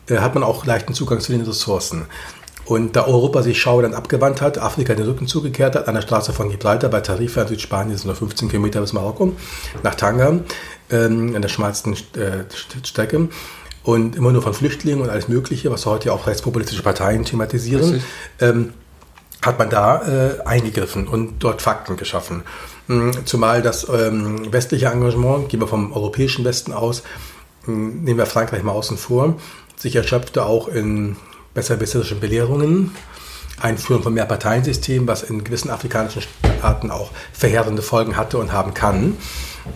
[0.09, 2.07] äh, hat man auch leichten Zugang zu den Ressourcen.
[2.65, 6.33] Und da Europa sich schaudernd abgewandt hat, Afrika den Rücken zugekehrt hat, an der Straße
[6.33, 9.33] von Gibraltar bei Tarifa in Südspanien sind nur 15 Kilometer bis Marokko,
[9.83, 10.39] nach Tanga,
[10.89, 12.45] ähm, an der schmalsten äh,
[12.83, 13.27] Strecke,
[13.83, 18.01] und immer nur von Flüchtlingen und alles Mögliche, was heute auch rechtspopulistische Parteien thematisieren,
[18.39, 18.73] ähm,
[19.41, 22.43] hat man da äh, eingegriffen und dort Fakten geschaffen.
[22.87, 27.03] Mhm, zumal das ähm, westliche Engagement, gehen wir vom europäischen Westen aus,
[27.65, 29.35] mh, nehmen wir Frankreich mal außen vor,
[29.75, 31.17] sich erschöpfte auch in
[31.53, 32.95] besserwisserischen Belehrungen,
[33.59, 36.23] Einführung von Mehrparteiensystem, was in gewissen afrikanischen
[36.57, 39.17] Staaten auch verheerende Folgen hatte und haben kann.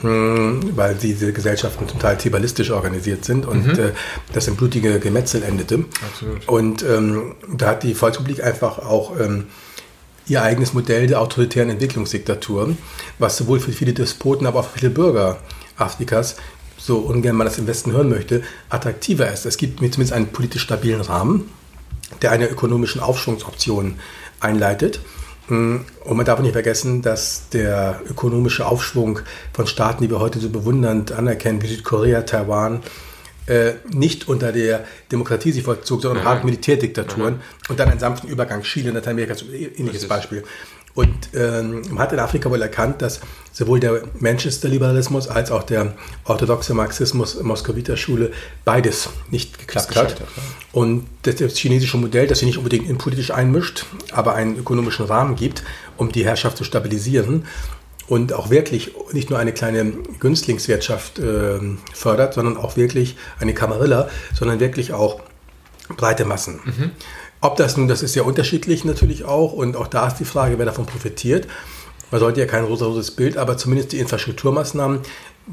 [0.02, 3.80] Hm, weil diese Gesellschaften zum Teil tribalistisch organisiert sind und mhm.
[3.80, 3.92] äh,
[4.34, 5.86] das in blutige Gemetzel endete.
[6.06, 6.48] Absolut.
[6.48, 9.46] Und ähm, da hat die Volksrepublik einfach auch ähm,
[10.28, 12.76] ihr eigenes Modell der autoritären Entwicklungsdiktatur,
[13.18, 15.40] was sowohl für viele Despoten, aber auch für viele Bürger
[15.78, 16.36] Afrikas,
[16.78, 19.46] so ungern man das im Westen hören möchte, attraktiver ist.
[19.46, 21.50] Es gibt zumindest einen politisch stabilen Rahmen,
[22.22, 23.96] der eine ökonomischen Aufschwungsoption
[24.40, 25.00] einleitet
[25.50, 29.20] und man darf nicht vergessen, dass der ökonomische Aufschwung
[29.54, 32.82] von Staaten, die wir heute so bewundernd anerkennen, wie Südkorea, Taiwan,
[33.48, 38.64] äh, nicht unter der Demokratie sich vollzog, sondern hart Militärdiktaturen und dann einen sanften Übergang
[38.64, 39.36] Chile, Lateinamerika,
[39.78, 40.44] ähnliches Beispiel.
[40.98, 43.20] Und ähm, man hat in Afrika wohl erkannt, dass
[43.52, 48.32] sowohl der Manchester-Liberalismus als auch der orthodoxe Marxismus Moskowiter Schule
[48.66, 50.20] beides nicht geklappt hat.
[50.20, 50.26] ja.
[50.72, 55.36] Und das, das, chinesische Modell, das sich nicht unbedingt innenpolitisch einmischt, aber einen ökonomischen Rahmen
[55.36, 55.62] gibt,
[55.98, 57.46] um die Herrschaft zu stabilisieren
[58.08, 61.60] und auch wirklich nicht nur eine kleine Günstlingswirtschaft äh,
[61.94, 65.22] fördert, sondern auch wirklich eine Kamarilla, sondern wirklich auch
[65.96, 66.60] breite Massen.
[66.66, 66.92] Mhm.
[67.42, 70.58] Ob das nun, das ist ja unterschiedlich natürlich auch und auch da ist die Frage,
[70.58, 71.48] wer davon profitiert.
[72.10, 75.02] Man sollte ja kein rosa-roses Bild, aber zumindest die Infrastrukturmaßnahmen,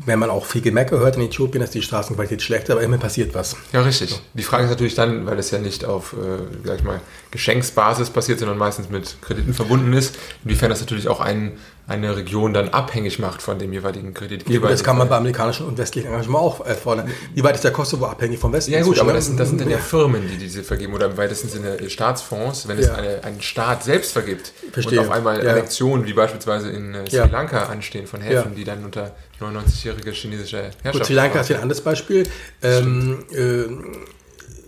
[0.07, 3.35] wenn man auch viel Gemecker hört in Äthiopien, ist die Straßenqualität schlecht, aber immer passiert
[3.35, 3.57] was.
[3.73, 4.11] Ja, richtig.
[4.11, 4.17] So.
[4.35, 7.01] Die Frage ist natürlich dann, weil es ja nicht auf, äh, sag ich mal,
[7.33, 12.55] Geschenksbasis passiert, sondern meistens mit Krediten verbunden ist, inwiefern das natürlich auch einen eine Region
[12.55, 14.67] dann abhängig macht von dem jeweiligen Kreditgeber.
[14.67, 17.11] Ja, das kann man bei amerikanischen und westlichen Engagement auch fordern.
[17.35, 18.73] Wie weit ist der Kosovo abhängig vom Westen?
[18.73, 21.17] Ja gut, aber das sind, das sind dann ja Firmen, die diese vergeben oder im
[21.19, 22.95] weitesten Sinne Staatsfonds, wenn es ja.
[22.95, 25.01] eine, ein Staat selbst vergibt Verstehe.
[25.01, 25.53] und auf einmal ja.
[25.53, 30.71] Annexionen wie beispielsweise in äh, Sri Lanka anstehen von Häfen, die dann unter 99-jährige chinesische
[30.83, 30.93] Herrschaft...
[30.93, 32.27] Gut, Sri Lanka ist ein anderes Beispiel.
[32.63, 33.65] Ähm, äh,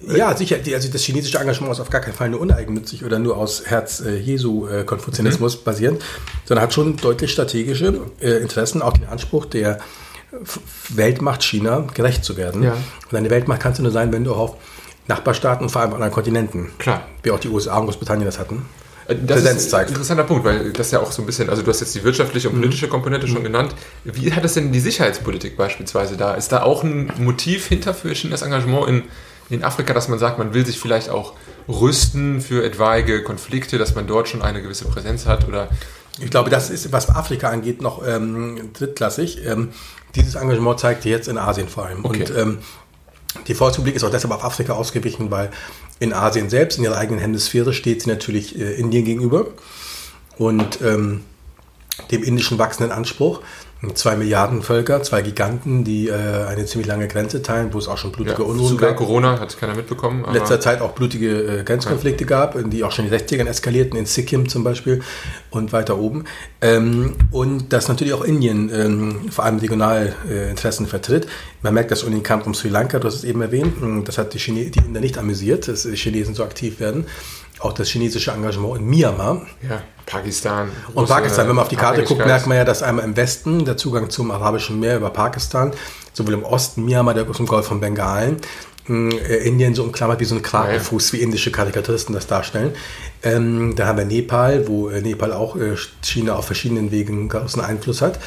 [0.07, 0.57] ja, sicher.
[0.75, 4.01] also das chinesische Engagement ist auf gar keinen Fall nur uneigennützig oder nur aus Herz
[4.01, 5.65] äh, Jesu äh, Konfuzianismus mhm.
[5.65, 6.03] basierend,
[6.45, 9.79] sondern hat schon deutlich strategische äh, Interessen, auch den Anspruch der
[10.91, 12.63] Weltmacht China gerecht zu werden.
[12.63, 12.77] Ja.
[13.11, 14.57] Und eine Weltmacht kannst du nur sein, wenn du auf
[15.09, 17.07] Nachbarstaaten und vor allem auf anderen Kontinenten, Klar.
[17.23, 18.67] wie auch die USA und Großbritannien das hatten,
[19.07, 19.89] äh, das Präsenz ist zeigt.
[19.89, 22.05] ein interessanter Punkt, weil das ja auch so ein bisschen, also du hast jetzt die
[22.05, 22.63] wirtschaftliche und mhm.
[22.63, 23.33] politische Komponente mhm.
[23.33, 23.75] schon genannt.
[24.05, 26.35] Wie hat das denn die Sicherheitspolitik beispielsweise da?
[26.35, 29.03] Ist da auch ein Motiv hinter für Chinas Engagement in
[29.51, 31.35] in Afrika, dass man sagt, man will sich vielleicht auch
[31.69, 35.69] rüsten für etwaige Konflikte, dass man dort schon eine gewisse Präsenz hat oder
[36.19, 39.45] ich glaube, das ist, was Afrika angeht, noch ähm, drittklassig.
[39.45, 39.71] Ähm,
[40.15, 42.05] dieses Engagement zeigt sich jetzt in Asien vor allem.
[42.05, 42.21] Okay.
[42.21, 42.59] Und ähm,
[43.47, 45.51] die Volksrepublik ist auch deshalb auf Afrika ausgewichen, weil
[45.99, 49.49] in Asien selbst, in ihrer eigenen Hemisphäre, steht sie natürlich äh, Indien gegenüber.
[50.39, 51.23] Und ähm,
[52.11, 53.41] dem indischen wachsenden Anspruch,
[53.95, 56.13] zwei Milliarden Völker, zwei Giganten, die äh,
[56.49, 58.97] eine ziemlich lange Grenze teilen, wo es auch schon blutige ja, Unruhen gab.
[58.97, 60.25] Corona hat keiner mitbekommen.
[60.25, 62.29] In letzter Zeit auch blutige äh, Grenzkonflikte ja.
[62.29, 65.03] gab, die auch schon in den 60ern eskalierten, in Sikkim zum Beispiel
[65.51, 66.25] und weiter oben.
[66.63, 71.27] Ähm, und dass natürlich auch Indien ähm, vor allem regional äh, Interessen vertritt.
[71.61, 73.75] Man merkt das in den Kampf um Sri Lanka, du hast es eben erwähnt.
[74.07, 77.07] Das hat die, Chine die Inder nicht amüsiert, dass die Chinesen so aktiv werden
[77.61, 79.43] auch das chinesische Engagement in Myanmar.
[79.69, 80.71] Ja, Pakistan.
[80.95, 83.65] Und Pakistan, wenn man auf die Karte guckt, merkt man ja, dass einmal im Westen
[83.65, 85.73] der Zugang zum Arabischen Meer über Pakistan,
[86.13, 88.41] sowohl im Osten Myanmar, der zum Golf von Bengalen,
[88.89, 92.73] äh, Indien so umklammert wie so ein Krakenfuß, wie indische Karikaturisten das darstellen.
[93.23, 97.61] Ähm, da haben wir Nepal, wo äh, Nepal auch äh, China auf verschiedenen Wegen großen
[97.61, 98.21] Einfluss hat.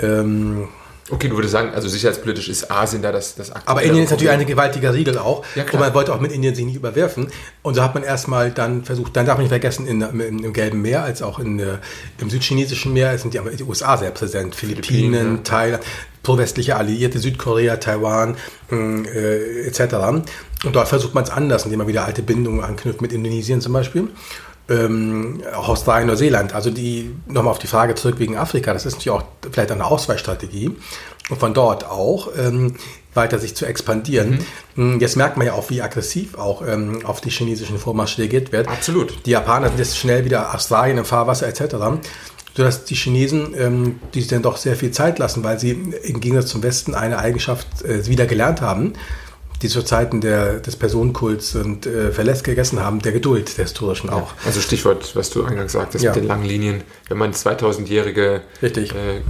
[0.00, 0.68] Ähm,
[1.10, 4.10] Okay, du würdest sagen, also sicherheitspolitisch ist Asien da das, das aktuelle Aber Indien ist
[4.10, 5.44] natürlich ein gewaltiger Riegel auch.
[5.56, 7.28] Ja, und man wollte auch mit Indien sich nicht überwerfen.
[7.62, 10.52] Und so hat man erstmal dann versucht, dann darf man nicht vergessen, in, in, im
[10.52, 11.78] Gelben Meer als auch in, äh,
[12.18, 14.54] im südchinesischen Meer sind die, die USA sehr präsent.
[14.54, 15.42] Philippinen, Philippinen ja.
[15.42, 15.82] Thailand,
[16.22, 18.36] pro-westliche Alliierte, Südkorea, Taiwan
[18.70, 19.80] äh, etc.
[20.64, 23.72] Und dort versucht man es anders, indem man wieder alte Bindungen anknüpft, mit Indonesien zum
[23.72, 24.08] Beispiel
[24.72, 26.54] ähm, auch Australien, Neuseeland.
[26.54, 29.84] Also die, nochmal auf die Frage zurück wegen Afrika, das ist natürlich auch vielleicht eine
[29.84, 30.76] Ausweichstrategie
[31.30, 32.76] und von dort auch ähm,
[33.14, 34.30] weiter sich zu expandieren.
[34.74, 34.92] Mhm.
[34.92, 38.52] Hm, jetzt merkt man ja auch, wie aggressiv auch ähm, auf die chinesischen Vormarsche reagiert
[38.52, 38.68] wird.
[38.68, 39.26] Absolut.
[39.26, 42.00] Die Japaner sind jetzt schnell wieder Australien im Fahrwasser etc
[42.54, 46.20] sodass die Chinesen, ähm, die sich dann doch sehr viel Zeit lassen, weil sie im
[46.20, 48.92] Gegensatz zum Westen eine Eigenschaft äh, wieder gelernt haben,
[49.62, 54.10] die zu Zeiten der, des Personenkults und äh, Verlässt gegessen haben, der Geduld der historischen
[54.10, 54.34] auch.
[54.44, 56.10] Also Stichwort, was du eingangs sagtest, ja.
[56.10, 58.70] mit den langen Linien, wenn man 2000-jährige äh,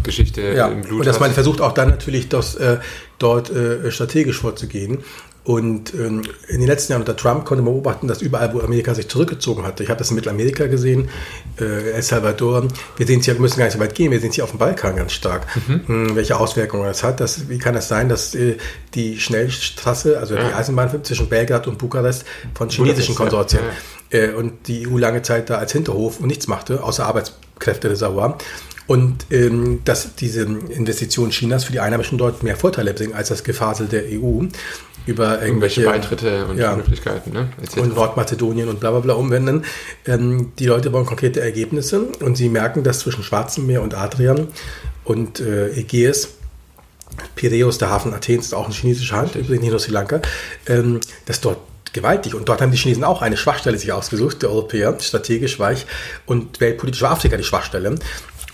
[0.03, 0.69] Geschichte ja.
[0.69, 1.21] im Blut Und dass hat.
[1.21, 2.79] man versucht auch dann natürlich das, äh,
[3.19, 5.05] dort äh, strategisch vorzugehen
[5.45, 8.95] und ähm, in den letzten Jahren unter Trump konnte man beobachten, dass überall, wo Amerika
[8.95, 11.09] sich zurückgezogen hatte, ich habe das in Mittelamerika gesehen,
[11.61, 14.21] äh, El Salvador, wir sehen es hier, wir müssen gar nicht so weit gehen, wir
[14.21, 15.81] sehen es hier auf dem Balkan ganz stark, mhm.
[15.89, 17.19] ähm, welche Auswirkungen das hat.
[17.19, 18.57] Das, wie kann es das sein, dass äh,
[18.95, 20.47] die Schnellstraße, also ja.
[20.47, 22.25] die Eisenbahn zwischen Belgrad und Bukarest
[22.55, 23.63] von chinesischen Konsortien
[24.13, 24.19] ja.
[24.21, 28.39] äh, und die EU lange Zeit da als Hinterhof und nichts machte, außer Arbeitskräftereservoir.
[28.87, 33.45] Und ähm, dass diese Investitionen Chinas für die Einheimischen dort mehr Vorteile bringen als das
[33.45, 34.43] Gefasel der EU
[35.07, 37.49] über irgendwelche, Beitritte und ja, Möglichkeiten ne?
[37.77, 39.65] und Nordmazedonien und bla bla bla umwenden.
[40.07, 44.49] Ähm, die Leute wollen konkrete Ergebnisse und sie merken, dass zwischen Schwarzem Meer und Adrian
[45.05, 46.29] und äh, Ägäis
[47.35, 50.21] Piräus, der Hafen Athens, ist auch ein chinesischer Hand, übrigens nicht nur Sri Lanka,
[50.67, 51.59] ähm, dass dort
[51.93, 52.35] gewaltig.
[52.35, 55.87] Und dort haben die Chinesen auch eine Schwachstelle sich ausgesucht, der Europäer, strategisch weich
[56.27, 57.97] und weltpolitisch war Afrika die Schwachstelle.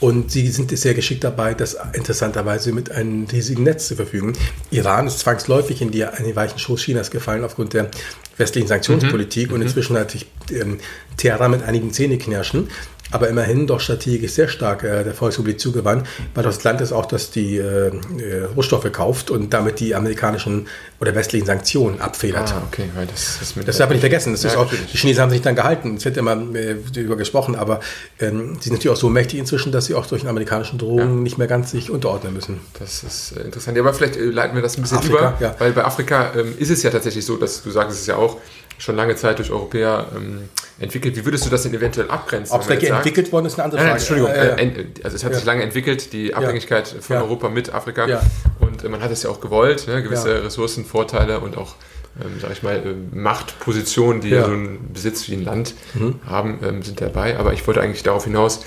[0.01, 4.35] Und sie sind sehr geschickt dabei, das interessanterweise mit einem riesigen Netz zu verfügen.
[4.71, 7.91] Iran ist zwangsläufig in die, in die weichen Schoß Chinas gefallen aufgrund der
[8.37, 9.55] westlichen Sanktionspolitik mhm.
[9.55, 9.67] und mhm.
[9.67, 10.79] inzwischen hat sich ähm,
[11.17, 12.69] Teheran mit einigen Zähneknirschen
[13.11, 17.07] aber immerhin doch strategisch sehr stark äh, der Volksrepublik zugewandt, weil das Land ist auch,
[17.07, 20.67] das die äh, äh, Rohstoffe kauft und damit die amerikanischen
[21.01, 22.53] oder westlichen Sanktionen abfedert.
[22.53, 24.33] Ah, okay, weil das ist Das darf man nicht vergessen.
[24.33, 25.97] Das ja, ist auch, die Chinesen haben sich dann gehalten.
[25.97, 27.81] Es wird immer äh, darüber gesprochen, aber
[28.19, 31.17] ähm, sie sind natürlich auch so mächtig inzwischen, dass sie auch durch den amerikanischen Drohungen
[31.17, 31.23] ja.
[31.23, 32.61] nicht mehr ganz sich unterordnen müssen.
[32.79, 33.77] Das ist äh, interessant.
[33.77, 35.55] Ja, aber vielleicht äh, leiten wir das ein bisschen Afrika, über, ja.
[35.59, 38.37] weil bei Afrika ähm, ist es ja tatsächlich so, dass du sagst es ja auch,
[38.79, 40.49] schon lange Zeit durch Europäer ähm,
[40.81, 41.17] entwickelt.
[41.17, 42.55] Wie würdest du das denn eventuell abgrenzen?
[42.55, 43.91] Ob es wirklich entwickelt worden ist, eine andere Frage.
[43.91, 45.39] Nein, Entschuldigung, äh, äh, also es hat ja.
[45.39, 47.23] sich lange entwickelt, die Abhängigkeit von ja.
[47.23, 48.07] Europa mit Afrika.
[48.07, 48.23] Ja.
[48.61, 50.03] Und äh, man hat es ja auch gewollt, ne?
[50.03, 51.75] gewisse Ressourcen, Vorteile und auch,
[52.21, 56.21] ähm, sag ich mal, äh, Machtpositionen, die so einen Besitz wie ein Land mhm.
[56.27, 57.39] haben, ähm, sind dabei.
[57.39, 58.61] Aber ich wollte eigentlich darauf hinaus,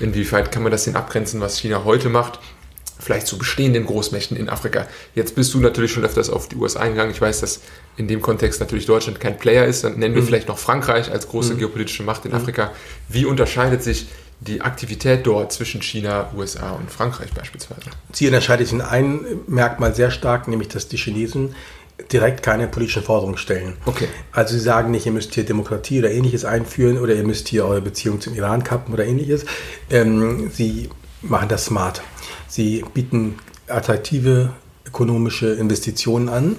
[0.00, 2.40] inwieweit kann man das denn abgrenzen, was China heute macht
[2.98, 4.86] vielleicht zu bestehenden Großmächten in Afrika.
[5.14, 7.12] Jetzt bist du natürlich schon öfters auf die USA eingegangen.
[7.12, 7.60] Ich weiß, dass
[7.96, 9.84] in dem Kontext natürlich Deutschland kein Player ist.
[9.84, 10.26] Dann nennen wir mhm.
[10.26, 11.58] vielleicht noch Frankreich als große mhm.
[11.58, 12.38] geopolitische Macht in mhm.
[12.38, 12.72] Afrika.
[13.08, 14.06] Wie unterscheidet sich
[14.40, 17.82] die Aktivität dort zwischen China, USA und Frankreich beispielsweise?
[18.12, 21.54] Sie unterscheidet sich in einem Merkmal sehr stark, nämlich dass die Chinesen
[22.12, 23.76] direkt keine politischen Forderungen stellen.
[23.86, 24.08] Okay.
[24.32, 27.66] Also sie sagen nicht, ihr müsst hier Demokratie oder ähnliches einführen oder ihr müsst hier
[27.66, 29.44] eure Beziehung zum Iran kappen oder ähnliches.
[29.90, 30.90] Ähm, sie
[31.22, 32.02] machen das smart.
[32.54, 33.34] Sie bieten
[33.66, 34.50] attraktive
[34.86, 36.54] ökonomische Investitionen an,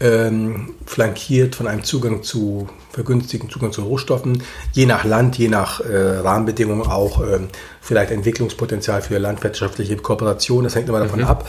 [0.00, 5.80] ähm, flankiert von einem Zugang zu vergünstigten Zugang zu Rohstoffen, je nach Land, je nach
[5.80, 7.48] äh, Rahmenbedingungen auch ähm,
[7.82, 11.26] vielleicht Entwicklungspotenzial für landwirtschaftliche Kooperation, das hängt immer davon mhm.
[11.26, 11.46] ab.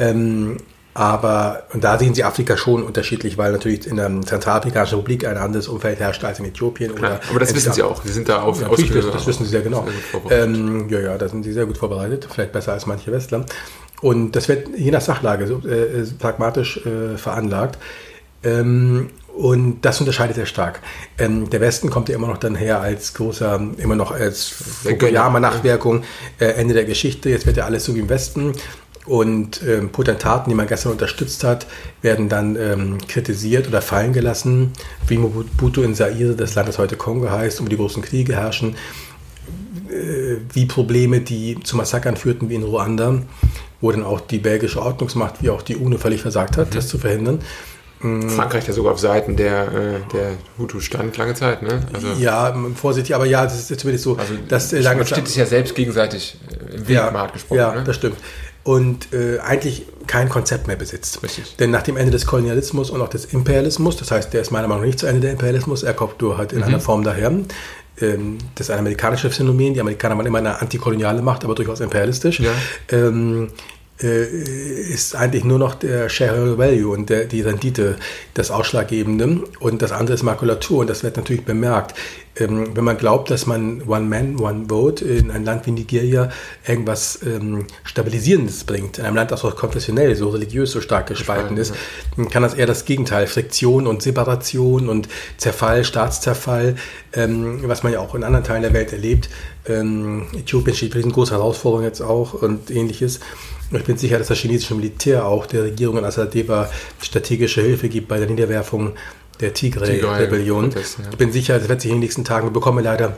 [0.00, 0.56] Ähm,
[0.94, 5.38] aber, und da sehen Sie Afrika schon unterschiedlich, weil natürlich in der Zentralafrikanischen Republik ein
[5.38, 6.94] anderes Umfeld herrscht als in Äthiopien.
[6.94, 8.02] Klar, aber das wissen Sie auch.
[8.04, 9.86] Sie sind da auf ja, Natürlich, das, das, wissen Sie sehr genau.
[10.28, 12.28] Sehr ähm, ja, ja, da sind Sie sehr gut vorbereitet.
[12.30, 13.46] Vielleicht besser als manche Westler.
[14.02, 17.78] Und das wird je nach Sachlage so äh, pragmatisch äh, veranlagt.
[18.42, 20.80] Ähm, und das unterscheidet sehr stark.
[21.16, 26.02] Ähm, der Westen kommt ja immer noch dann her als großer, immer noch als Fukuyama-Nachwirkung,
[26.38, 27.30] äh, Ende der Geschichte.
[27.30, 28.52] Jetzt wird ja alles so wie im Westen.
[29.04, 31.66] Und ähm, Potentaten, die man gestern unterstützt hat,
[32.02, 34.72] werden dann ähm, kritisiert oder fallen gelassen.
[35.08, 38.76] Wie Mobutu in Zaire, das Land, das heute Kongo heißt, um die großen Kriege herrschen.
[39.90, 43.22] Äh, wie Probleme, die zu Massakern führten, wie in Ruanda,
[43.80, 46.74] wo dann auch die belgische Ordnungsmacht, wie auch die UNO völlig versagt hat, mhm.
[46.74, 47.40] das zu verhindern.
[48.02, 48.28] Mm.
[48.28, 51.86] Frankreich ja sogar auf Seiten der, äh, der Hutu stand lange Zeit, ne?
[51.92, 55.36] Also, ja, vorsichtig, aber ja, das ist zumindest so, also, dass lange Man steht sich
[55.36, 56.36] ja selbst gegenseitig
[56.74, 57.58] im Wegmarkt ja, gesprochen.
[57.58, 57.84] Ja, ne?
[57.84, 58.16] das stimmt.
[58.64, 61.22] Und äh, eigentlich kein Konzept mehr besitzt.
[61.22, 61.56] Richtig.
[61.56, 64.68] Denn nach dem Ende des Kolonialismus und auch des Imperialismus, das heißt, der ist meiner
[64.68, 66.64] Meinung nach nicht zu Ende der Imperialismus, er kommt nur halt in mhm.
[66.64, 67.32] einer Form daher.
[68.00, 69.74] Ähm, das ist ein amerikanisches Phänomen.
[69.74, 72.40] Die Amerikaner waren immer eine antikoloniale Macht, aber durchaus imperialistisch.
[72.40, 72.52] Ja.
[72.90, 73.48] Ähm,
[74.02, 77.96] äh, ist eigentlich nur noch der Shareholder Value und der, die Rendite
[78.34, 81.94] das Ausschlaggebende und das andere ist Makulatur und das wird natürlich bemerkt.
[82.38, 86.30] Ähm, wenn man glaubt, dass man One Man, One Vote in ein Land wie Nigeria
[86.66, 91.58] irgendwas ähm, Stabilisierendes bringt, in einem Land, das so konfessionell, so religiös so stark gespalten
[91.58, 91.74] ist,
[92.16, 96.76] dann kann das eher das Gegenteil, Friktion und Separation und Zerfall, Staatszerfall,
[97.12, 99.28] ähm, was man ja auch in anderen Teilen der Welt erlebt.
[99.66, 103.20] Ähm, Äthiopien steht für diesen große Herausforderung jetzt auch und ähnliches.
[103.70, 108.08] Ich bin sicher, dass das chinesische Militär auch der Regierung in Asadeva strategische Hilfe gibt
[108.08, 108.92] bei der Niederwerfung
[109.42, 110.70] der Tigray-Rebellion.
[110.70, 110.80] Ja.
[111.10, 113.16] Ich bin sicher, das wird sich in den nächsten Tagen, wir bekommen leider,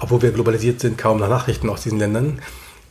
[0.00, 2.40] obwohl wir globalisiert sind, kaum noch Nachrichten aus diesen Ländern.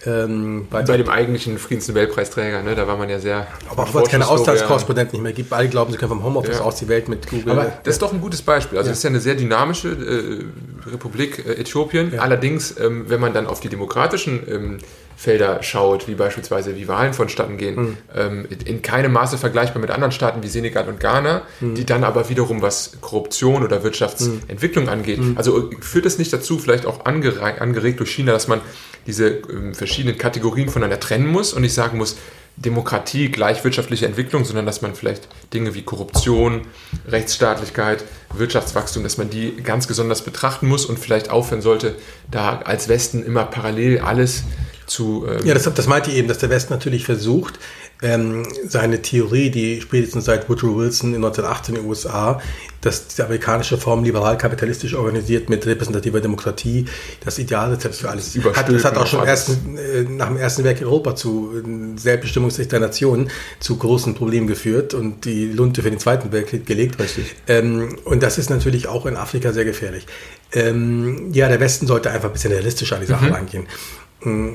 [0.03, 3.45] Ähm, bei, bei, dem eigentlichen Friedensnobelpreisträger, ne, da war man ja sehr.
[3.69, 5.53] Aber auch weil es keine Auslandskorrespondenten nicht mehr gibt.
[5.53, 6.63] Alle glauben, sie können vom Homeoffice ja.
[6.63, 7.51] aus die Welt mit Google.
[7.51, 8.79] Aber das ist doch ein gutes Beispiel.
[8.79, 8.97] Also, es ja.
[8.97, 12.13] ist ja eine sehr dynamische äh, Republik äh, Äthiopien.
[12.13, 12.21] Ja.
[12.21, 14.77] Allerdings, ähm, wenn man dann auf die demokratischen ähm,
[15.21, 17.97] Felder schaut, wie beispielsweise wie Wahlen vonstatten gehen, mhm.
[18.15, 21.75] ähm, in keinem Maße vergleichbar mit anderen Staaten wie Senegal und Ghana, mhm.
[21.75, 24.89] die dann aber wiederum was Korruption oder Wirtschaftsentwicklung mhm.
[24.89, 25.19] angeht.
[25.19, 25.37] Mhm.
[25.37, 28.61] Also führt es nicht dazu, vielleicht auch angeregt durch China, dass man
[29.05, 32.17] diese ähm, verschiedenen Kategorien voneinander trennen muss und nicht sagen muss,
[32.57, 36.61] Demokratie gleich wirtschaftliche Entwicklung, sondern dass man vielleicht Dinge wie Korruption,
[37.07, 38.03] Rechtsstaatlichkeit,
[38.33, 41.93] Wirtschaftswachstum, dass man die ganz besonders betrachten muss und vielleicht aufhören sollte,
[42.31, 44.45] da als Westen immer parallel alles
[44.91, 45.25] zu.
[45.27, 47.59] Ähm ja, das, das meinte ich eben, dass der Westen natürlich versucht,
[48.01, 52.41] ähm, seine Theorie, die spätestens seit Woodrow Wilson in 1918 in den USA,
[52.81, 56.85] dass diese amerikanische Form liberal-kapitalistisch organisiert mit repräsentativer Demokratie
[57.23, 58.69] das Idealrezept für alles hat.
[58.69, 62.79] Das hat auch schon ersten, äh, nach dem Ersten Weltkrieg Europa zu äh, Selbstbestimmungsrecht der
[62.79, 66.99] Nationen zu großen Problemen geführt und die Lunte für den Zweiten Weltkrieg gelegt.
[66.99, 67.35] Richtig.
[67.47, 70.07] Ähm, und das ist natürlich auch in Afrika sehr gefährlich.
[70.53, 73.31] Ähm, ja, der Westen sollte einfach ein bisschen realistischer an die Sache mhm.
[73.33, 73.67] rangehen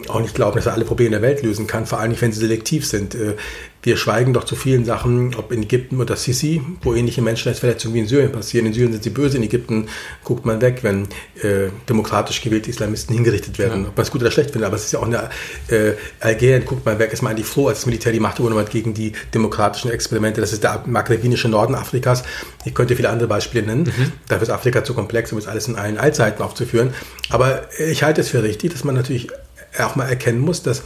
[0.08, 2.30] auch nicht glauben, dass er alle Probleme der Welt lösen kann, vor allem nicht, wenn
[2.30, 3.16] sie selektiv sind.
[3.16, 3.34] Äh,
[3.82, 8.00] wir schweigen doch zu vielen Sachen, ob in Ägypten oder Sisi, wo ähnliche Menschenrechtsverletzungen wie
[8.00, 8.66] in Syrien passieren.
[8.66, 9.88] In Syrien sind sie böse, in Ägypten
[10.24, 11.04] guckt man weg, wenn
[11.42, 13.82] äh, demokratisch gewählte Islamisten hingerichtet werden.
[13.82, 13.88] Ja.
[13.88, 15.30] Ob man es gut oder schlecht findet, aber es ist ja auch eine
[15.68, 18.60] äh, Algerien, guckt man weg, ist man eigentlich froh, als das Militär die Macht übernommen
[18.60, 20.40] hat gegen die demokratischen Experimente.
[20.40, 22.24] Das ist der maghrebinische Norden Afrikas.
[22.64, 23.84] Ich könnte viele andere Beispiele nennen.
[23.84, 24.12] Mhm.
[24.28, 26.92] Dafür ist Afrika zu komplex, um es alles in allen Allzeiten aufzuführen.
[27.30, 29.28] Aber ich halte es für richtig, dass man natürlich
[29.78, 30.82] auch mal erkennen muss, dass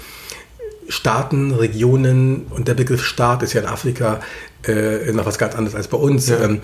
[0.88, 4.20] Staaten, Regionen und der Begriff Staat ist ja in Afrika
[4.66, 6.28] äh, noch was ganz anderes als bei uns.
[6.28, 6.40] Ja.
[6.40, 6.60] Ähm,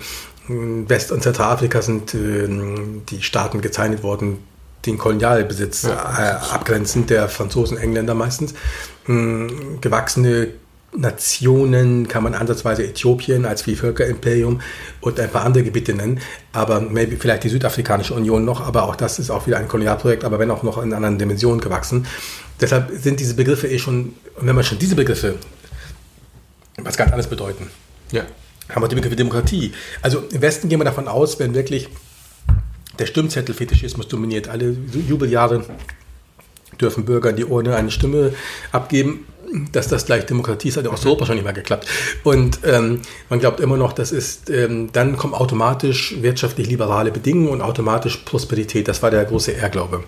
[0.49, 2.47] West- und Zentralafrika sind äh,
[3.09, 4.39] die Staaten gezeichnet worden,
[4.85, 5.91] den Kolonialbesitz ja.
[5.91, 8.53] äh, abgrenzend der Franzosen, Engländer meistens.
[9.07, 10.49] Ähm, gewachsene
[10.95, 14.61] Nationen kann man ansatzweise Äthiopien als Vielvölkerimperium
[15.01, 16.19] und ein paar andere Gebiete nennen,
[16.53, 20.23] aber maybe vielleicht die Südafrikanische Union noch, aber auch das ist auch wieder ein Kolonialprojekt,
[20.23, 22.07] aber wenn auch noch in anderen Dimensionen gewachsen.
[22.61, 25.35] Deshalb sind diese Begriffe eh schon, wenn man schon diese Begriffe
[26.77, 27.67] was ganz anderes bedeuten,
[28.11, 28.23] ja.
[28.69, 29.73] haben wir die Begriffe Demokratie.
[30.01, 31.89] Also im Westen gehen wir davon aus, wenn wirklich
[32.99, 34.75] der Stimmzettelfetischismus dominiert, alle
[35.07, 35.65] Jubeljahre
[36.79, 38.33] dürfen Bürger in die Urne eine Stimme
[38.71, 39.25] abgeben
[39.71, 41.87] dass das gleich Demokratie ist, hat in Osteuropa schon nicht mehr geklappt.
[42.23, 47.49] Und ähm, man glaubt immer noch, das ist, ähm, dann kommen automatisch wirtschaftlich liberale Bedingungen
[47.49, 48.87] und automatisch Prosperität.
[48.87, 50.03] Das war der große Irrglaube,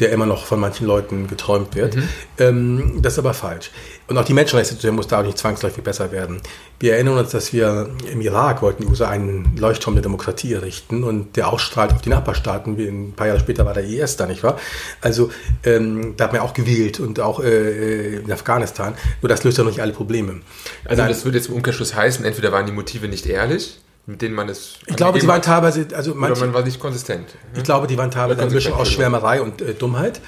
[0.00, 1.96] der immer noch von manchen Leuten geträumt wird.
[1.96, 2.08] Mhm.
[2.38, 3.70] Ähm, das ist aber falsch.
[4.06, 6.40] Und auch die Menschenrechtssituation muss da auch nicht zwangsläufig besser werden.
[6.78, 11.04] Wir erinnern uns, dass wir im Irak wollten die USA einen Leuchtturm der Demokratie errichten
[11.04, 12.76] und der ausstrahlt auf die Nachbarstaaten.
[12.76, 14.58] Wie ein paar Jahre später war der IS da, nicht wahr?
[15.00, 15.30] Also
[15.64, 18.94] ähm, da hat man auch gewählt und auch äh, in Afghanistan.
[19.22, 20.40] Nur das löst ja noch nicht alle Probleme.
[20.84, 24.34] Also das würde jetzt im Umkehrschluss heißen, entweder waren die Motive nicht ehrlich, mit denen
[24.34, 24.74] man es.
[24.86, 27.26] Ich glaube, die waren teilweise, also manche, man war nicht konsistent.
[27.54, 30.20] Ich glaube, die waren teilweise eine Mischung aus Schwärmerei und äh, Dummheit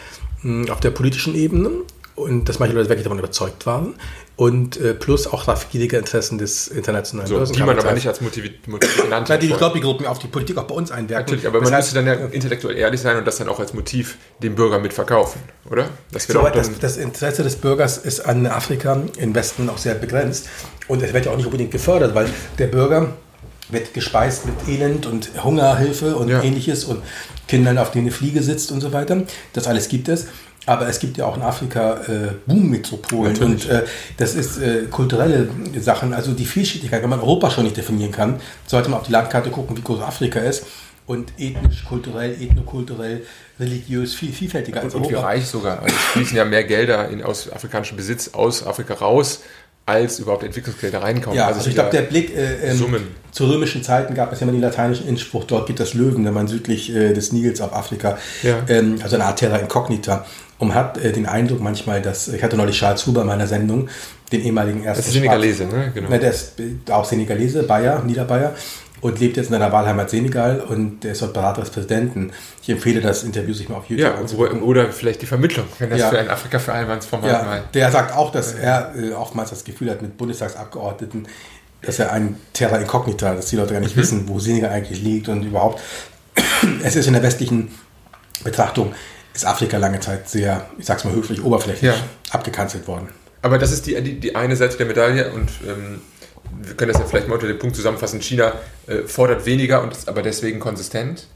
[0.42, 1.70] mh, hm, auf der politischen Ebene
[2.14, 3.94] und dass manche Leute wirklich davon überzeugt waren
[4.36, 8.50] und äh, plus auch raffgierige Interessen des internationalen so, Die man aber nicht als Motiv
[9.02, 9.42] genannt hat.
[9.42, 11.24] Die Lobbygruppen auf die Politik auch bei uns einwirken.
[11.24, 14.16] Natürlich, aber man müsste dann ja intellektuell ehrlich sein und das dann auch als Motiv
[14.42, 15.88] dem Bürger mitverkaufen, oder?
[16.10, 20.48] Das, so, das, das, Interesse des Bürgers ist an Afrika im Westen auch sehr begrenzt
[20.88, 23.14] und es wird ja auch nicht unbedingt gefördert, weil der Bürger
[23.68, 26.42] wird gespeist mit Elend und Hungerhilfe und ja.
[26.42, 27.02] ähnliches und
[27.48, 29.22] Kindern, auf denen eine Fliege sitzt und so weiter.
[29.52, 30.26] Das alles gibt es.
[30.66, 33.84] Aber es gibt ja auch in Afrika äh, Boom-Metropolen und äh,
[34.16, 35.48] das ist äh, kulturelle
[35.80, 39.12] Sachen, also die Vielschichtigkeit, wenn man Europa schon nicht definieren kann, sollte man auf die
[39.12, 40.66] Landkarte gucken, wie groß Afrika ist
[41.06, 43.24] und ethnisch, kulturell, ethnokulturell,
[43.60, 45.16] religiös viel vielfältiger als und, Europa.
[45.16, 45.82] Und wie reich sogar.
[45.82, 49.42] Also es fließen ja mehr Gelder in, aus afrikanischem Besitz aus Afrika raus,
[49.86, 51.38] als überhaupt Entwicklungsgelder reinkommen.
[51.38, 52.96] Ja, also, also ich glaube, der Blick äh, ähm,
[53.30, 56.34] zu römischen Zeiten gab es ja immer den lateinischen Inspruch, dort gibt es Löwen, wenn
[56.34, 58.58] man südlich äh, des Nils auf Afrika, ja.
[58.68, 60.26] ähm, also eine Art Terra Incognita.
[60.58, 63.46] Und man hat äh, den Eindruck manchmal, dass, ich hatte neulich Charles Huber in meiner
[63.46, 63.88] Sendung,
[64.32, 65.92] den ehemaligen ersten Das ist Senegalese, ne?
[65.94, 66.08] Genau.
[66.08, 68.54] Ne, der ist äh, auch Senegalese, Bayer, Niederbayer
[69.00, 72.32] und lebt jetzt in seiner Wahlheimat Senegal und der ist dort Berater des Präsidenten.
[72.62, 74.62] Ich empfehle das Interview sich mal auf YouTube ja, anzugucken.
[74.62, 76.10] Oder vielleicht die Vermittlung, wenn das ja.
[76.10, 77.64] für ein Afrika-Vereinbarungsformat ja, mal.
[77.74, 81.28] Der sagt auch, dass er äh, oftmals das Gefühl hat mit Bundestagsabgeordneten,
[81.82, 84.00] dass er ein Terra Incognita, dass die Leute gar nicht mhm.
[84.00, 85.80] wissen, wo Senegal eigentlich liegt und überhaupt.
[86.82, 87.68] es ist in der westlichen
[88.44, 88.94] Betrachtung
[89.34, 91.94] ist Afrika lange Zeit sehr, ich sag's mal höflich, oberflächlich ja.
[92.30, 93.08] abgekanzelt worden.
[93.42, 96.00] Aber das ist die, die, die eine Seite der Medaille und ähm,
[96.62, 98.20] wir können das ja vielleicht mal unter dem Punkt zusammenfassen.
[98.20, 98.52] China
[98.86, 101.26] äh, fordert weniger und ist aber deswegen konsistent.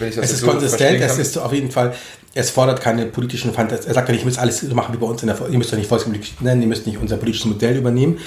[0.00, 1.94] es ist so konsistent, es ist auf jeden Fall,
[2.34, 3.88] es fordert keine politischen Fantasien.
[3.88, 5.58] Er sagt ja nicht, ihr müsst alles so machen wie bei uns in der, ihr
[5.58, 8.18] müsst ja nicht Volksrepublik nennen, ihr müsst nicht unser politisches Modell übernehmen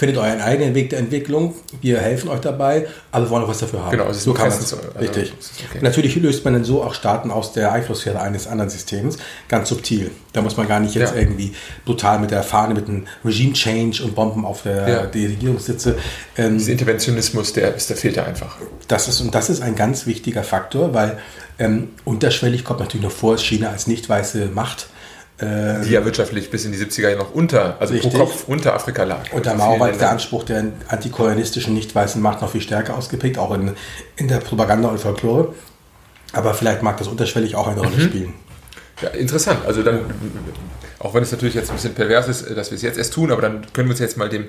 [0.00, 3.58] findet euren eigenen Weg der Entwicklung, wir helfen euch dabei, aber wir wollen auch was
[3.58, 3.90] dafür haben.
[3.90, 4.72] Genau, so kann man es.
[4.72, 5.34] Also, richtig.
[5.68, 5.80] Okay.
[5.82, 10.10] Natürlich löst man dann so auch Staaten aus der Einflusssphäre eines anderen Systems, ganz subtil.
[10.32, 11.20] Da muss man gar nicht jetzt ja.
[11.20, 11.52] irgendwie
[11.84, 15.06] brutal mit der Fahne, mit einem Regime-Change und Bomben auf der, ja.
[15.06, 15.98] die Regierungssitze.
[16.38, 18.56] Ähm, Dieser Interventionismus, der, der fehlt ja einfach.
[18.88, 21.18] Das ist, und das ist ein ganz wichtiger Faktor, weil
[21.58, 24.86] ähm, unterschwellig kommt natürlich noch vor, China als nicht weiße Macht
[25.42, 28.12] ähm, die ja wirtschaftlich bis in die 70er Jahre noch unter, also richtig.
[28.12, 29.32] pro Kopf unter Afrika lag.
[29.32, 33.38] Und da Mao war der Anspruch der antikolonialistischen, nicht weißen Macht noch viel stärker ausgeprägt,
[33.38, 33.74] auch in,
[34.16, 35.54] in der Propaganda und Folklore.
[36.32, 38.00] Aber vielleicht mag das unterschwellig auch eine Rolle mhm.
[38.00, 38.34] spielen.
[39.00, 39.60] Ja, interessant.
[39.66, 40.00] Also dann,
[40.98, 43.32] auch wenn es natürlich jetzt ein bisschen pervers ist, dass wir es jetzt erst tun,
[43.32, 44.46] aber dann können wir uns jetzt mal dem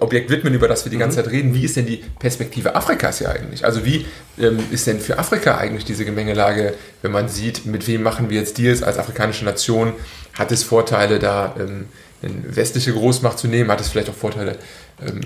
[0.00, 1.24] Objekt widmen, über das wir die ganze mhm.
[1.24, 1.54] Zeit reden.
[1.54, 3.64] Wie ist denn die Perspektive Afrikas ja eigentlich?
[3.64, 4.04] Also wie
[4.38, 8.38] ähm, ist denn für Afrika eigentlich diese Gemengelage, wenn man sieht, mit wem machen wir
[8.38, 9.92] jetzt Deals als afrikanische Nation?
[10.34, 11.86] Hat es Vorteile, da ähm,
[12.22, 13.70] eine westliche Großmacht zu nehmen?
[13.70, 14.58] Hat es vielleicht auch Vorteile,
[15.00, 15.20] ähm,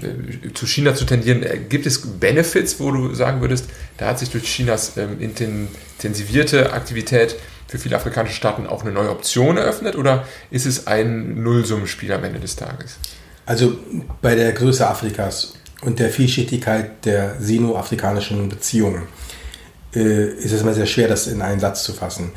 [0.44, 1.42] äh, zu China zu tendieren?
[1.42, 6.74] Äh, gibt es Benefits, wo du sagen würdest, da hat sich durch Chinas ähm, intensivierte
[6.74, 7.36] Aktivität
[7.66, 9.96] für viele afrikanische Staaten auch eine neue Option eröffnet?
[9.96, 12.98] Oder ist es ein Nullsummenspiel am Ende des Tages?
[13.50, 13.72] Also
[14.22, 19.08] bei der Größe Afrikas und der Vielschichtigkeit der sino-afrikanischen Beziehungen
[19.92, 22.30] äh, ist es immer sehr schwer, das in einen Satz zu fassen.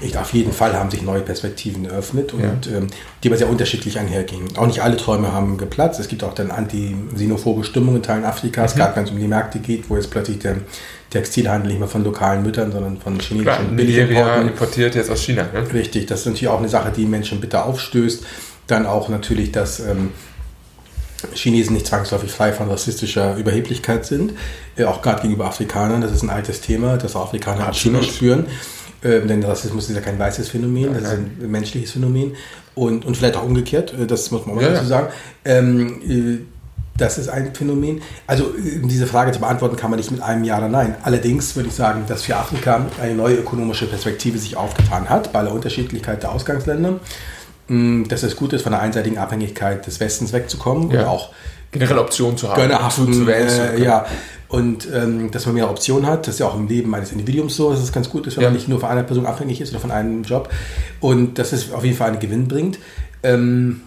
[0.00, 2.78] Ich, auf jeden Fall haben sich neue Perspektiven eröffnet und ja.
[2.78, 2.86] ähm,
[3.22, 4.56] die aber sehr unterschiedlich einhergingen.
[4.56, 6.00] Auch nicht alle Träume haben geplatzt.
[6.00, 8.78] Es gibt auch dann anti-sinophobe Stimmungen in Teilen Afrikas, mhm.
[8.78, 10.56] gerade wenn es um die Märkte geht, wo jetzt plötzlich der
[11.10, 15.42] Textilhandel nicht mehr von lokalen Müttern, sondern von chinesischen Billigimporten importiert jetzt aus China.
[15.52, 15.74] Ne?
[15.74, 18.24] Richtig, das ist natürlich auch eine Sache, die Menschen bitter aufstößt.
[18.66, 20.12] Dann auch natürlich, dass ähm,
[21.34, 24.32] Chinesen nicht zwangsläufig frei von rassistischer Überheblichkeit sind,
[24.76, 26.00] äh, auch gerade gegenüber Afrikanern.
[26.00, 28.46] Das ist ein altes Thema, das Afrikaner an China spüren.
[29.02, 32.34] Ähm, denn Rassismus ist ja kein weißes Phänomen, das ist ein menschliches Phänomen.
[32.74, 35.08] Und, und vielleicht auch umgekehrt, äh, das muss man auch ja, dazu sagen.
[35.44, 36.44] Ähm, äh,
[36.96, 38.02] das ist ein Phänomen.
[38.26, 40.94] Also äh, diese Frage zu beantworten kann man nicht mit einem Ja oder Nein.
[41.02, 45.40] Allerdings würde ich sagen, dass für Afrika eine neue ökonomische Perspektive sich aufgetan hat, bei
[45.40, 47.00] aller Unterschiedlichkeit der Ausgangsländer.
[47.68, 51.00] Mm, dass es gut ist, von der einseitigen Abhängigkeit des Westens wegzukommen ja.
[51.00, 51.30] und auch
[51.72, 53.76] generell Optionen zu haben, Gönnerhaften, zu wählen.
[53.76, 54.06] Äh, ja,
[54.48, 56.26] und ähm, dass man mehr Optionen hat.
[56.26, 58.44] Das ist ja auch im Leben eines Individuums so, dass es ganz gut ist, wenn
[58.44, 58.50] ja.
[58.50, 60.50] man nicht nur von einer Person abhängig ist oder von einem Job.
[61.00, 62.78] Und dass es auf jeden Fall einen Gewinn bringt.
[63.22, 63.80] Ähm,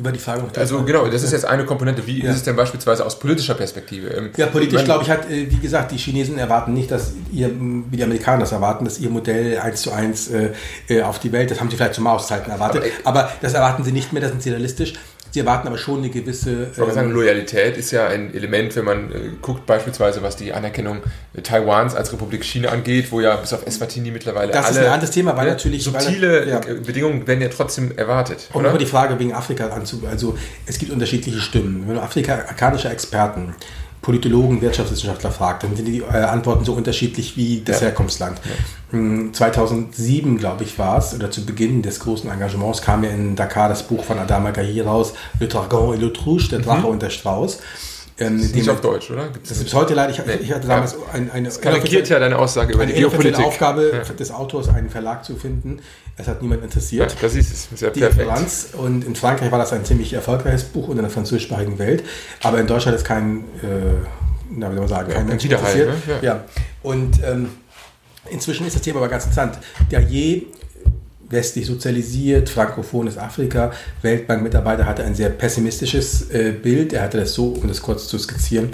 [0.00, 2.06] über die Frage noch Also genau, das ist jetzt eine Komponente.
[2.06, 2.30] Wie ja.
[2.30, 4.08] ist es denn beispielsweise aus politischer Perspektive?
[4.08, 7.50] Ähm, ja, politisch glaube ich hat, äh, wie gesagt, die Chinesen erwarten nicht, dass ihr,
[7.50, 10.52] wie die Amerikaner das erwarten, dass ihr Modell eins zu eins äh,
[10.88, 13.84] äh, auf die Welt, das haben sie vielleicht zu Mauszeiten erwartet, aber, aber das erwarten
[13.84, 14.94] sie nicht mehr, das sind sie realistisch.
[15.30, 16.68] Sie erwarten aber schon eine gewisse.
[16.72, 20.52] Ich ähm, sagen, Loyalität ist ja ein Element, wenn man äh, guckt, beispielsweise, was die
[20.52, 20.98] Anerkennung
[21.42, 24.52] Taiwans als Republik China angeht, wo ja bis auf Eswatini mittlerweile.
[24.52, 25.84] Das ist ein anderes Thema, weil natürlich.
[25.84, 26.58] Subtile weil, ja.
[26.58, 28.48] Bedingungen werden ja trotzdem erwartet.
[28.52, 30.02] Und aber die Frage wegen Afrika anzu.
[30.10, 31.84] Also, es gibt unterschiedliche Stimmen.
[31.86, 33.54] Wenn du afrikanische Experten
[34.02, 37.88] Politologen, Wirtschaftswissenschaftler fragt, dann sind die äh, Antworten so unterschiedlich wie das ja.
[37.88, 38.40] Herkunftsland.
[38.44, 39.32] Ja.
[39.32, 43.68] 2007, glaube ich, war es, oder zu Beginn des großen Engagements, kam ja in Dakar
[43.68, 46.86] das Buch von Adama Gahi raus, Le Dragon et l'Autruche, der Drache mhm.
[46.86, 47.60] und der Strauß.
[48.18, 49.28] Ähm, das ist nicht auf Deutsch, oder?
[49.28, 50.34] Gibt's das ist heute leider, ich, nee.
[50.42, 51.14] ich hatte damals ja.
[51.14, 51.48] ein, eine...
[51.48, 53.44] Das karikiert ja deine Aussage über die Geopolitik.
[53.44, 54.14] Aufgabe ja.
[54.14, 55.80] des Autors, einen Verlag zu finden.
[56.20, 57.12] Es hat niemand interessiert.
[57.12, 57.80] Ja, das ist es.
[57.80, 58.74] Ja die perfekt.
[58.74, 62.04] Und in Frankreich war das ein ziemlich erfolgreiches Buch und in der französischsprachigen Welt.
[62.42, 63.96] Aber in Deutschland ist kein, äh,
[64.50, 65.88] na, wie soll man sagen, kein Mensch interessiert.
[65.88, 66.14] Ne?
[66.20, 66.34] Ja.
[66.34, 66.44] ja.
[66.82, 67.50] Und ähm,
[68.30, 69.58] inzwischen ist das Thema aber ganz interessant.
[69.90, 70.46] Der je
[71.30, 73.72] westlich sozialisiert, frankophones Afrika.
[74.02, 76.92] Weltbank-Mitarbeiter hatte ein sehr pessimistisches äh, Bild.
[76.92, 78.70] Er hatte das so, um das kurz zu skizzieren,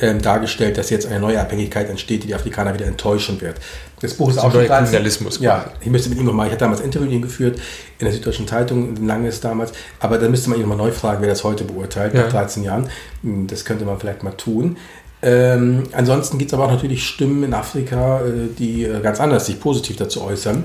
[0.00, 3.56] ähm, dargestellt, dass jetzt eine neue Abhängigkeit entsteht, die die Afrikaner wieder enttäuschen wird.
[4.00, 5.40] Das Buch ist das auch schon 13, Kolonialismus.
[5.40, 7.58] Ja, ich müsste mit ihm nochmal, ich hatte damals ein Interview mit ihm geführt,
[7.98, 11.28] in der Süddeutschen Zeitung, langes damals, aber da müsste man ihn nochmal neu fragen, wer
[11.28, 12.22] das heute beurteilt, ja.
[12.22, 12.88] nach 13 Jahren.
[13.22, 14.76] Hm, das könnte man vielleicht mal tun.
[15.20, 19.46] Ähm, ansonsten gibt es aber auch natürlich Stimmen in Afrika, äh, die äh, ganz anders
[19.46, 20.64] sich positiv dazu äußern.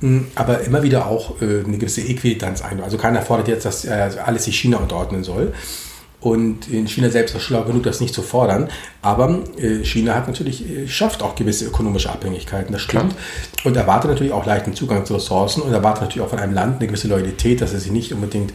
[0.00, 2.82] Hm, aber immer wieder auch äh, eine gewisse Äquiditanz ein.
[2.82, 5.54] Also keiner fordert jetzt, dass äh, alles sich China unterordnen soll.
[6.24, 8.70] Und in China selbst ist schlau genug, das nicht zu fordern.
[9.02, 13.14] Aber äh, China hat natürlich, äh, schafft auch gewisse ökonomische Abhängigkeiten, das stimmt.
[13.14, 13.66] Klar.
[13.66, 16.78] Und erwartet natürlich auch leichten Zugang zu Ressourcen und erwartet natürlich auch von einem Land
[16.78, 18.54] eine gewisse Loyalität, dass es sich nicht unbedingt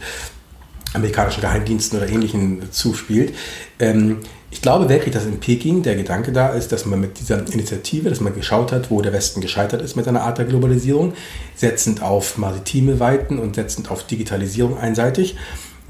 [0.94, 3.36] amerikanischen Geheimdiensten oder Ähnlichen zuspielt.
[3.78, 4.18] Ähm,
[4.50, 8.10] ich glaube wirklich, dass in Peking der Gedanke da ist, dass man mit dieser Initiative,
[8.10, 11.12] dass man geschaut hat, wo der Westen gescheitert ist mit einer Art der Globalisierung,
[11.54, 15.36] setzend auf maritime Weiten und setzend auf Digitalisierung einseitig.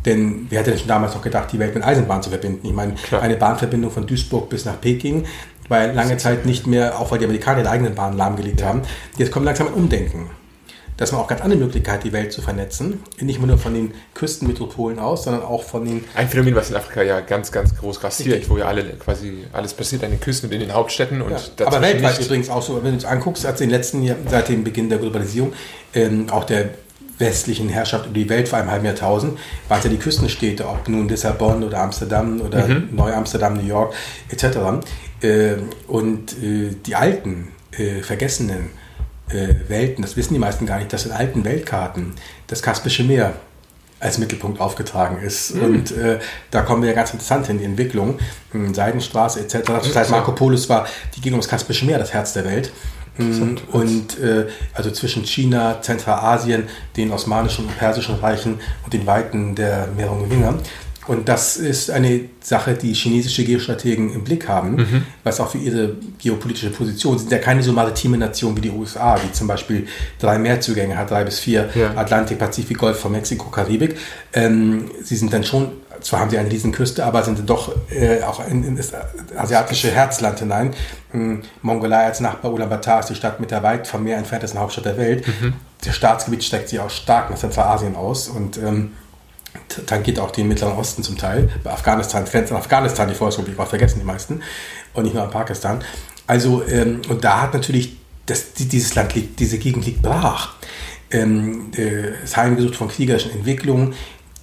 [0.05, 2.67] Denn wer hätte denn schon damals noch gedacht, die Welt mit Eisenbahn zu verbinden?
[2.67, 3.23] Ich meine, Klar.
[3.23, 5.25] eine Bahnverbindung von Duisburg bis nach Peking
[5.69, 8.83] war lange Zeit nicht mehr, auch weil die Amerikaner ihre eigenen Bahnen lahmgelegt haben.
[9.19, 10.31] Jetzt kommt langsam ein Umdenken
[11.01, 13.03] dass man auch ganz andere Möglichkeiten die Welt zu vernetzen.
[13.19, 16.05] Nicht nur von den Küstenmetropolen aus, sondern auch von den.
[16.15, 19.73] Ein Phänomen, was in Afrika ja ganz, ganz groß grassiert, wo ja alle quasi alles
[19.73, 21.23] passiert an den Küsten und in den Hauptstädten.
[21.23, 23.77] Und ja, aber weltweit übrigens auch so, wenn du es anguckst, hat es in den
[23.77, 25.55] letzten Jahren, seit dem Beginn der Globalisierung,
[25.95, 26.69] ähm, auch der
[27.21, 30.89] westlichen Herrschaft über die Welt vor einem halben Jahrtausend, waren es ja die Küstenstädte, ob
[30.89, 32.89] nun Lissabon oder Amsterdam oder mhm.
[32.93, 33.95] Neu-Amsterdam, New York
[34.31, 34.45] etc.
[35.23, 35.57] Äh,
[35.87, 38.71] und äh, die alten, äh, vergessenen
[39.69, 42.15] Welten, das wissen die meisten gar nicht, dass in alten Weltkarten
[42.49, 43.35] das Kaspische Meer
[44.01, 45.55] als Mittelpunkt aufgetragen ist.
[45.55, 45.63] Mhm.
[45.63, 46.19] Und äh,
[46.51, 48.19] da kommen wir ja ganz interessant hin, die Entwicklung,
[48.53, 49.67] hm, Seidenstraße etc.
[49.67, 52.73] Das heißt, Marco Polos war, die ging ums Kaspische Meer, das Herz der Welt.
[53.17, 56.65] Hm, und äh, also zwischen China, Zentralasien,
[56.97, 60.55] den osmanischen und persischen Reichen und den Weiten der Merovingier.
[61.07, 65.03] Und das ist eine Sache, die chinesische Geostrategen im Blick haben, mhm.
[65.25, 69.17] was auch für ihre geopolitische Position sind ja keine so maritime Nation wie die USA,
[69.17, 69.89] die zum Beispiel
[70.21, 71.97] drei Meerzugänge hat, drei bis vier, ja.
[71.97, 73.97] Atlantik, Pazifik, Golf von Mexiko, Karibik.
[74.35, 78.47] Ähm, sie sind dann schon, zwar haben sie eine Riesenküste, aber sind doch äh, auch
[78.47, 78.93] in, in, das
[79.37, 80.75] asiatische Herzland hinein.
[81.13, 84.87] Ähm, Mongolei als Nachbar Ulaanbaatar ist die Stadt mit der weit vom Meer entferntesten Hauptstadt
[84.87, 85.27] der Welt.
[85.27, 85.55] Mhm.
[85.85, 88.93] Der Staatsgebiet streckt sich auch stark nach Zentralasien aus und ähm,
[89.87, 91.49] tangiert auch den Mittleren Osten zum Teil.
[91.63, 94.43] Bei Afghanistan, grenzt an Afghanistan, die Volksrepublik, auch vergessen die meisten.
[94.93, 95.83] Und nicht nur an Pakistan.
[96.27, 97.97] Also, ähm, und da hat natürlich,
[98.27, 100.55] das, dieses Land liegt, diese Gegend liegt brach.
[101.11, 103.95] Ähm, äh, das Heimgesucht von kriegerischen Entwicklungen.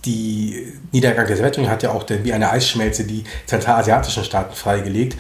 [0.05, 5.17] Die Niedergang der Sowjetunion hat ja auch wie eine Eisschmelze die zentralasiatischen Staaten freigelegt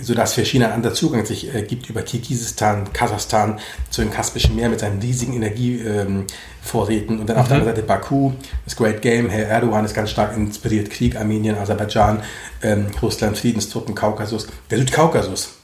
[0.00, 3.58] sodass für China ein anderer Zugang sich äh, gibt über Kirgisistan, Kasachstan
[3.90, 7.18] zu dem Kaspischen Meer mit seinen riesigen Energievorräten.
[7.18, 7.62] und dann auf der mhm.
[7.62, 8.32] anderen Seite Baku,
[8.64, 12.22] das Great Game, Herr Erdogan ist ganz stark inspiriert, Krieg, Armenien, Aserbaidschan,
[12.62, 14.46] ähm, Russland, Friedenstruppen, Kaukasus.
[14.70, 15.54] Der Südkaukasus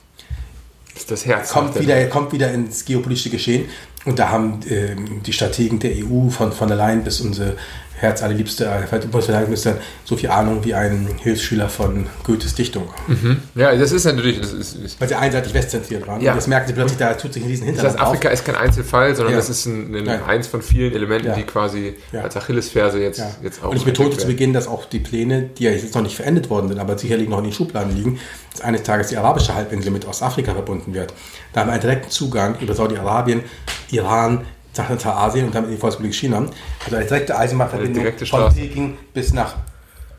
[0.96, 1.50] ist das Herz.
[1.50, 3.66] Kommt wieder, kommt wieder ins geopolitische Geschehen.
[4.04, 7.56] Und da haben ähm, die Strategen der EU von von der Leyen bis unsere
[7.98, 12.88] Herz allerliebste äh, Bundesverteidigungsminister so viel Ahnung wie ein Hilfsschüler von Goethes Dichtung.
[13.08, 13.42] Mhm.
[13.56, 14.40] Ja, das ist natürlich.
[14.40, 16.20] Das ist, ist Weil sie einseitig westzentriert waren.
[16.20, 16.32] Ja.
[16.32, 17.94] Und das merken sie plötzlich, da tut sich ein riesen Hintergrund.
[17.94, 18.34] Das heißt, Afrika auf.
[18.34, 19.38] ist kein Einzelfall, sondern ja.
[19.38, 21.34] das ist ein, ein eins von vielen Elementen, ja.
[21.34, 23.70] die quasi als Achillesferse jetzt, jetzt auch.
[23.70, 26.50] Und ich betonte zu Beginn, dass auch die Pläne, die ja jetzt noch nicht verendet
[26.50, 28.20] worden sind, aber sicherlich noch in den Schubladen liegen,
[28.52, 31.12] dass eines Tages die arabische Halbinsel mit Ostafrika verbunden wird.
[31.52, 33.42] Da haben wir einen direkten Zugang über Saudi-Arabien,
[33.90, 34.44] Iran,
[34.76, 36.46] nach Zentralasien und damit in die Volksrepublik China.
[36.84, 39.56] Also eine direkte Eisenbahnverbindung direkte von Peking bis nach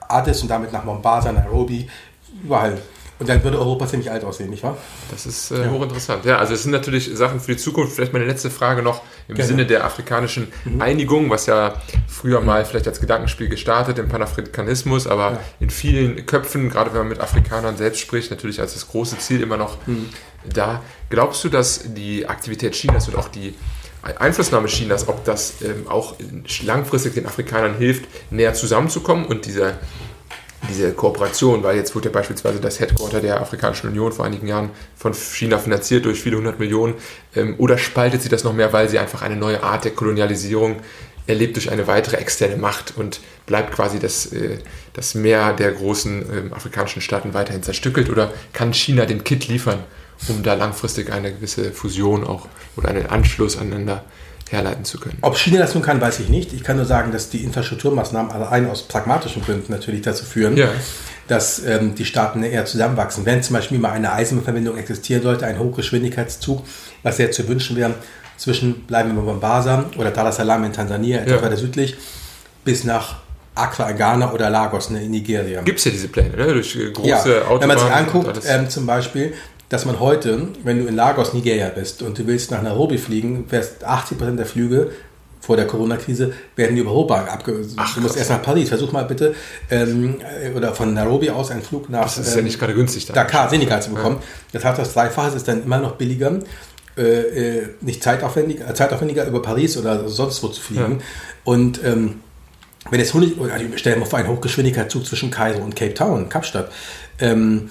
[0.08, 1.88] Addis und damit nach Mombasa, Nairobi,
[2.44, 2.78] überall.
[3.20, 4.78] Und dann würde Europa ziemlich alt aussehen, nicht wahr?
[5.12, 5.70] Das ist äh, ja.
[5.70, 6.24] hochinteressant.
[6.24, 7.96] Ja, also es sind natürlich Sachen für die Zukunft.
[7.96, 9.48] Vielleicht meine letzte Frage noch im Gerne.
[9.50, 10.82] Sinne der afrikanischen mhm.
[10.82, 11.74] Einigung, was ja
[12.08, 15.40] früher mal vielleicht als Gedankenspiel gestartet im Panafrikanismus, aber ja.
[15.60, 19.42] in vielen Köpfen, gerade wenn man mit Afrikanern selbst spricht, natürlich als das große Ziel
[19.42, 20.10] immer noch mhm.
[20.54, 20.82] da.
[21.10, 23.54] Glaubst du, dass die Aktivität Chinas und auch die
[24.02, 26.16] Einflussnahme Chinas, ob das ähm, auch
[26.64, 29.78] langfristig den Afrikanern hilft, näher zusammenzukommen und diese,
[30.70, 34.70] diese Kooperation, weil jetzt wurde ja beispielsweise das Headquarter der Afrikanischen Union vor einigen Jahren
[34.96, 36.96] von China finanziert durch viele hundert Millionen,
[37.36, 40.78] ähm, oder spaltet sie das noch mehr, weil sie einfach eine neue Art der Kolonialisierung
[41.28, 44.60] erlebt durch eine weitere externe Macht und bleibt quasi das, äh,
[44.94, 49.84] das Meer der großen äh, afrikanischen Staaten weiterhin zerstückelt oder kann China den Kit liefern?
[50.28, 54.04] Um da langfristig eine gewisse Fusion auch oder einen Anschluss aneinander
[54.50, 55.18] herleiten zu können.
[55.22, 56.54] Ob China das nun kann, weiß ich nicht.
[56.54, 60.70] Ich kann nur sagen, dass die Infrastrukturmaßnahmen allein aus pragmatischen Gründen natürlich dazu führen, ja.
[61.28, 63.26] dass ähm, die Staaten eher zusammenwachsen.
[63.26, 66.64] Wenn zum Beispiel mal eine Eisenbahnverbindung existieren sollte, ein Hochgeschwindigkeitszug,
[67.04, 67.94] was sehr zu wünschen wäre,
[68.38, 71.42] zwischen, bleiben wir bei Mombasa oder Dar es Salaam in Tansania, etwas ja.
[71.44, 71.98] weiter südlich,
[72.64, 73.18] bis nach
[73.54, 75.62] Accra, Ghana oder Lagos ne, in Nigeria.
[75.62, 76.54] Gibt es ja diese Pläne, ne?
[76.54, 77.42] durch große ja.
[77.42, 77.62] Autobahnen.
[77.62, 79.34] Wenn man sich anguckt, ähm, zum Beispiel,
[79.70, 83.46] dass man heute, wenn du in Lagos, Nigeria bist und du willst nach Nairobi fliegen,
[83.50, 84.92] wärst 80% der Flüge
[85.42, 87.66] vor der Corona-Krise werden die über Europa abge...
[87.78, 88.70] Ach, du musst erst nach Paris.
[88.70, 89.34] Versuch mal bitte,
[89.72, 90.16] ähm,
[90.56, 92.04] oder von Nairobi aus einen Flug nach...
[92.04, 93.06] Das ist ähm, ja nicht gerade günstig.
[93.06, 94.18] Da Dakar, Senegal zu bekommen.
[94.20, 94.24] Ja.
[94.52, 96.40] Das heißt, das Dreifache ist dann immer noch billiger,
[96.98, 101.00] äh, äh, nicht zeitaufwendiger, äh, zeitaufwendiger über Paris oder sonst wo zu fliegen.
[101.00, 101.06] Ja.
[101.46, 102.20] Und ähm,
[102.90, 106.28] wenn jetzt 100, oder stell dir mal vor, ein Hochgeschwindigkeitszug zwischen Kairo und Cape Town,
[106.30, 106.72] Kapstadt,
[107.20, 107.70] ähm,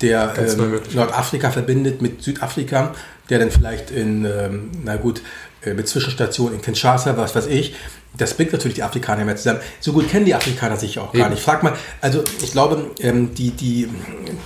[0.00, 2.94] der ähm, Nordafrika verbindet mit Südafrika,
[3.30, 5.22] der dann vielleicht in, ähm, na gut,
[5.64, 7.74] äh, mit Zwischenstationen in Kinshasa, was weiß ich.
[8.16, 9.60] Das bringt natürlich die Afrikaner mehr zusammen.
[9.80, 11.42] So gut kennen die Afrikaner sich auch gar nicht.
[11.42, 13.90] Frag mal, also ich glaube, ähm, die, die,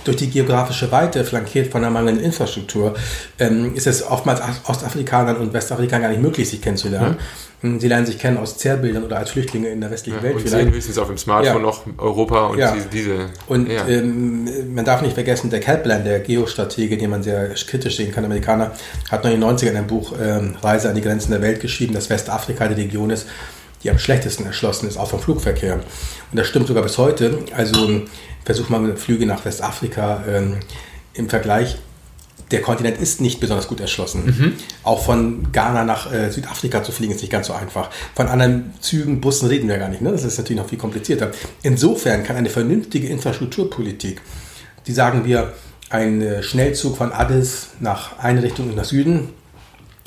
[0.03, 2.95] durch die geografische Weite, flankiert von einer mangelnden Infrastruktur,
[3.39, 7.11] ähm, ist es oftmals Ostafrikanern und Westafrikanern gar nicht möglich, sich kennenzulernen.
[7.11, 7.17] Mhm.
[7.63, 10.35] Sie lernen sich kennen aus Zerrbildern oder als Flüchtlinge in der westlichen ja, Welt.
[10.35, 10.63] Und vielleicht.
[10.63, 11.61] sehen höchstens auf dem Smartphone ja.
[11.61, 12.75] noch Europa und ja.
[12.91, 13.29] diese.
[13.45, 18.11] Und ähm, man darf nicht vergessen, der Kaplan, der Geostratege, den man sehr kritisch sehen
[18.11, 18.71] kann, Amerikaner,
[19.11, 22.67] hat 1990 in einem Buch ähm, Reise an die Grenzen der Welt geschrieben, dass Westafrika
[22.67, 23.27] die Region ist,
[23.83, 25.75] die am schlechtesten erschlossen ist, auch vom Flugverkehr.
[25.75, 25.83] Und
[26.37, 27.39] das stimmt sogar bis heute.
[27.55, 28.01] Also
[28.43, 30.57] versuch mal Flüge nach Westafrika ähm,
[31.13, 31.77] im Vergleich
[32.51, 34.25] der Kontinent ist nicht besonders gut erschlossen.
[34.25, 34.53] Mhm.
[34.83, 37.89] Auch von Ghana nach äh, Südafrika zu fliegen ist nicht ganz so einfach.
[38.15, 40.01] Von anderen Zügen, Bussen reden wir gar nicht.
[40.01, 40.11] Ne?
[40.11, 41.31] Das ist natürlich noch viel komplizierter.
[41.63, 44.21] Insofern kann eine vernünftige Infrastrukturpolitik,
[44.87, 45.53] die sagen wir,
[45.89, 49.29] ein äh, Schnellzug von Addis nach eine Richtung nach Süden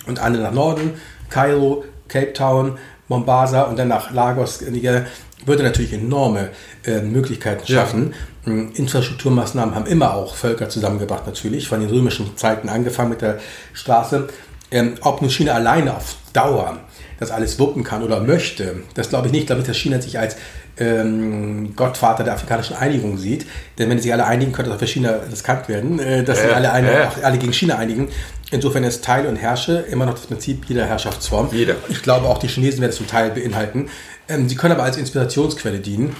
[0.06, 0.94] und eine nach Norden,
[1.30, 2.78] Kairo, Cape Town,
[3.08, 5.04] Mombasa und dann nach Lagos, Nigeria,
[5.46, 6.50] würde natürlich enorme
[6.86, 8.10] äh, Möglichkeiten schaffen.
[8.12, 8.16] Ja
[8.46, 13.38] Infrastrukturmaßnahmen haben immer auch Völker zusammengebracht, natürlich, von den römischen Zeiten angefangen mit der
[13.72, 14.28] Straße.
[14.70, 16.78] Ähm, ob nun China alleine auf Dauer
[17.20, 19.42] das alles wuppen kann oder möchte, das glaube ich nicht.
[19.42, 20.36] Ich glaube nicht, dass China sich als
[20.76, 23.46] ähm, Gottvater der afrikanischen Einigung sieht.
[23.78, 26.48] Denn wenn sie sich alle einigen, könnte das für China riskant werden, äh, dass äh,
[26.48, 27.08] sie alle, eine, äh.
[27.22, 28.08] alle gegen China einigen.
[28.50, 31.48] Insofern ist Teil und Herrsche immer noch das Prinzip jeder Herrschaftsform.
[31.52, 31.76] Jeder.
[31.88, 33.88] Ich glaube, auch die Chinesen werden es zum Teil beinhalten.
[34.28, 36.16] Ähm, sie können aber als Inspirationsquelle dienen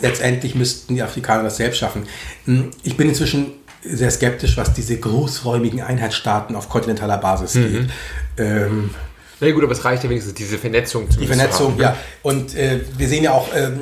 [0.00, 2.04] letztendlich müssten die Afrikaner das selbst schaffen.
[2.44, 7.72] Hm, ich bin inzwischen sehr skeptisch, was diese großräumigen Einheitsstaaten auf kontinentaler Basis mhm.
[7.72, 7.90] geht.
[8.38, 8.90] Ähm,
[9.38, 11.82] na gut, aber es reicht ja wenigstens, diese Vernetzung zu Die Vernetzung, haben, ne?
[11.82, 11.96] ja.
[12.22, 13.80] Und äh, wir sehen ja auch, ähm,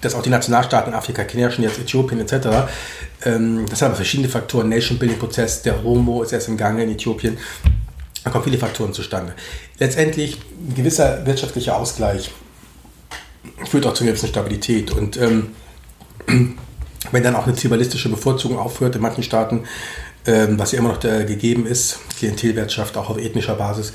[0.00, 2.48] dass auch die Nationalstaaten in Afrika, Kenia, schon jetzt Äthiopien etc.,
[3.24, 4.68] ähm, das haben aber verschiedene Faktoren.
[4.68, 7.38] Nation-Building-Prozess, der Homo ist erst im Gange in Äthiopien.
[8.24, 9.32] Da kommen viele Faktoren zustande.
[9.78, 12.30] Letztendlich ein gewisser wirtschaftlicher Ausgleich
[13.64, 14.90] führt auch zu einer gewissen Stabilität.
[14.92, 15.48] Und ähm,
[17.12, 19.64] wenn dann auch eine tribalistische Bevorzugung aufhört in manchen Staaten,
[20.26, 23.92] ähm, was ja immer noch gegeben ist, Klientelwirtschaft auch auf ethnischer Basis,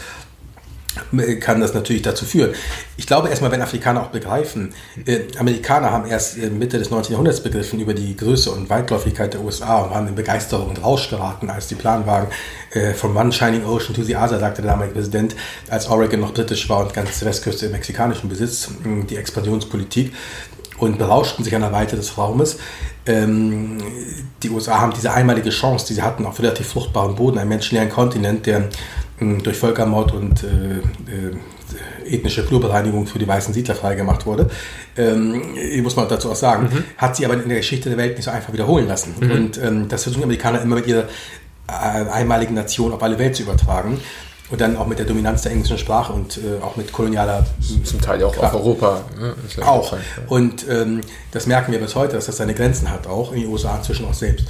[1.39, 2.51] kann das natürlich dazu führen.
[2.97, 4.73] Ich glaube erstmal, wenn Afrikaner auch begreifen,
[5.05, 7.13] äh, Amerikaner haben erst äh, Mitte des 19.
[7.13, 11.09] Jahrhunderts begriffen über die Größe und Weitläufigkeit der USA und waren in Begeisterung und Rausch
[11.09, 12.27] geraten, als die Planwagen
[12.71, 15.35] äh, from one shining ocean to the other, sagte der damalige Präsident,
[15.69, 18.69] als Oregon noch britisch war und ganz Westküste im mexikanischen Besitz,
[19.09, 20.13] die Expansionspolitik
[20.81, 22.57] und berauschten sich an der Weite des Raumes.
[23.05, 23.77] Ähm,
[24.41, 27.89] die USA haben diese einmalige Chance, die sie hatten, auf relativ fruchtbaren Boden, einen menschenleeren
[27.89, 28.69] Kontinent, der
[29.21, 34.49] durch Völkermord und äh, äh, ethnische Flurbereinigung für die weißen Siedler freigemacht wurde,
[34.97, 35.41] ähm,
[35.83, 36.83] muss man dazu auch sagen, mhm.
[36.97, 39.15] hat sie aber in der Geschichte der Welt nicht so einfach wiederholen lassen.
[39.19, 39.31] Mhm.
[39.31, 41.03] Und ähm, das versuchen die Amerikaner immer mit ihrer
[41.67, 43.99] äh, einmaligen Nation auf alle Welt zu übertragen.
[44.49, 47.45] Und dann auch mit der Dominanz der englischen Sprache und äh, auch mit kolonialer.
[47.85, 48.53] Zum Teil auch Kraft.
[48.53, 49.01] auf Europa.
[49.17, 49.33] Ne?
[49.55, 49.95] Ja auch.
[50.27, 50.99] Und ähm,
[51.31, 54.05] das merken wir bis heute, dass das seine Grenzen hat, auch in den USA inzwischen
[54.07, 54.47] auch selbst.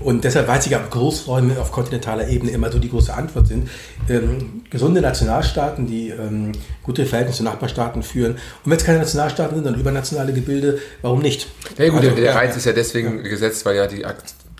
[0.00, 3.70] Und deshalb weiß ich, ob Großräume auf kontinentaler Ebene immer so die große Antwort sind.
[4.08, 8.32] Ähm, gesunde Nationalstaaten, die ähm, gute Verhältnisse zu Nachbarstaaten führen.
[8.32, 11.46] Und wenn es keine Nationalstaaten sind, dann übernationale Gebilde, warum nicht?
[11.78, 13.30] Ja gut, also, der Reiz ja, ist ja deswegen ja.
[13.30, 14.04] gesetzt, weil ja die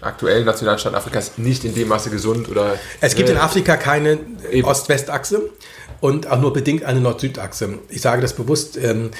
[0.00, 2.78] aktuellen Nationalstaaten Afrikas nicht in dem Maße gesund oder...
[3.00, 4.18] Es gibt äh, in Afrika keine
[4.62, 5.50] Ost-West-Achse
[6.00, 7.78] und auch nur bedingt eine Nord-Süd-Achse.
[7.88, 9.10] Ich sage das bewusst, ähm,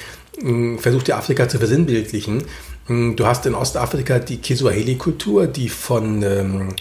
[0.79, 2.43] versucht ja Afrika zu versinnbildlichen.
[2.87, 6.75] Hm, du hast in Ostafrika die Kiswahili-Kultur, die von, ähm,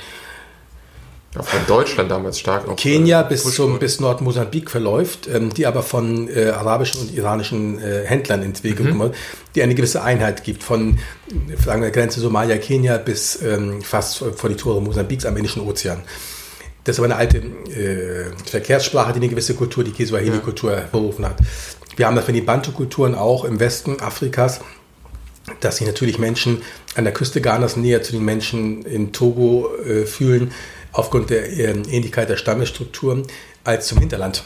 [1.34, 5.82] ja, von Deutschland damals stark Kenia äh, bis, zum, bis Nordmosambik verläuft, ähm, die aber
[5.82, 8.98] von äh, arabischen und iranischen äh, Händlern entwickelt mhm.
[9.00, 9.16] wird,
[9.54, 10.98] die eine gewisse Einheit gibt, von
[11.64, 16.02] sagen wir, Grenze Somalia, Kenia bis ähm, fast vor die Tore Mosambiks am Indischen Ozean.
[16.84, 20.76] Das ist aber eine alte äh, Verkehrssprache, die eine gewisse Kultur, die Kiswahili-Kultur ja.
[20.80, 21.38] hervorgerufen hat.
[21.96, 24.60] Wir haben das für die Bantu-Kulturen auch im Westen Afrikas
[25.60, 26.62] dass sich natürlich Menschen
[26.94, 30.52] an der Küste Ghanas näher zu den Menschen in Togo äh, fühlen
[30.92, 33.26] aufgrund der ähm, Ähnlichkeit der Stammesstrukturen
[33.64, 34.44] als zum Hinterland.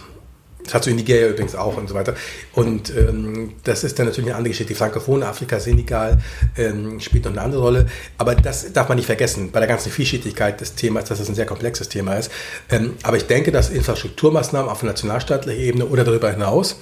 [0.64, 2.14] Das hat so in Nigeria übrigens auch und so weiter.
[2.52, 4.74] Und ähm, das ist dann natürlich eine andere Geschichte.
[4.74, 6.20] Die Frankophonen Afrika, Senegal
[6.58, 7.86] ähm, spielt noch eine andere Rolle.
[8.18, 11.34] Aber das darf man nicht vergessen bei der ganzen Vielschichtigkeit des Themas, dass das ein
[11.34, 12.30] sehr komplexes Thema ist.
[12.70, 16.76] Ähm, aber ich denke, dass Infrastrukturmaßnahmen auf nationalstaatlicher Ebene oder darüber hinaus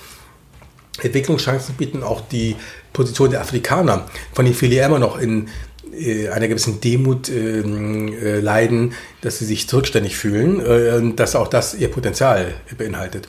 [1.03, 2.57] Entwicklungschancen bieten, auch die
[2.93, 5.49] Position der Afrikaner, von denen viele immer noch in
[5.93, 11.49] äh, einer gewissen Demut ähm, äh, leiden, dass sie sich zurückständig fühlen, äh, dass auch
[11.49, 13.29] das ihr Potenzial beinhaltet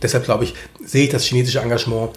[0.00, 2.12] deshalb glaube ich, sehe ich das chinesische Engagement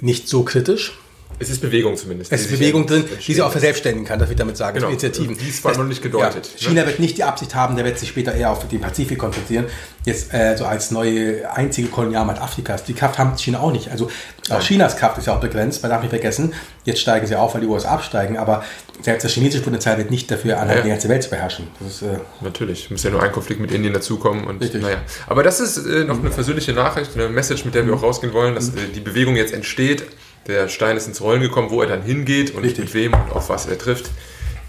[0.00, 0.98] nicht so kritisch.
[1.38, 2.32] Es ist Bewegung zumindest.
[2.32, 4.76] Es ist Bewegung drin, die sie auch verselbständigen kann, das will ich damit sagen.
[4.76, 4.88] Genau.
[4.88, 5.36] Initiativen.
[5.36, 6.50] Dies war noch nicht gedeutet.
[6.56, 9.18] Ja, China wird nicht die Absicht haben, der wird sich später eher auf den Pazifik
[9.18, 9.66] konzentrieren,
[10.04, 12.84] jetzt äh, so als neue einzige Kolonialmacht Afrikas.
[12.84, 13.90] Die Kraft haben China auch nicht.
[13.90, 14.10] Also
[14.48, 16.54] auch Chinas Kraft ist ja auch begrenzt, man darf nicht vergessen.
[16.84, 18.64] Jetzt steigen sie auf, weil die USA absteigen, aber
[19.02, 20.84] selbst das chinesische Potenzial wird nicht dafür anhalten, ja.
[20.84, 21.66] die ganze Welt zu beherrschen.
[21.86, 24.46] Ist, äh Natürlich, muss ja nur ein Konflikt mit Indien dazukommen.
[24.46, 24.82] Und, Richtig.
[24.82, 24.98] Naja.
[25.26, 28.32] Aber das ist äh, noch eine versöhnliche Nachricht, eine Message, mit der wir auch rausgehen
[28.32, 28.78] wollen, dass mhm.
[28.78, 30.04] äh, die Bewegung jetzt entsteht
[30.46, 32.86] der Stein ist ins Rollen gekommen, wo er dann hingeht und Richtig.
[32.86, 34.10] mit wem und auf was er trifft.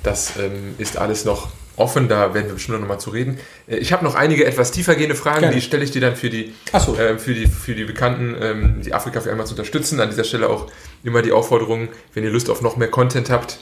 [0.03, 3.39] Das ähm, ist alles noch offen, da werden wir bestimmt noch mal zu reden.
[3.67, 5.55] Äh, ich habe noch einige etwas tiefergehende Fragen, Gerne.
[5.55, 6.95] die stelle ich dir dann für die, so.
[6.95, 9.99] äh, für die, für die Bekannten, ähm, die Afrika für einmal zu unterstützen.
[9.99, 10.67] An dieser Stelle auch
[11.03, 13.59] immer die Aufforderung, wenn ihr Lust auf noch mehr Content habt,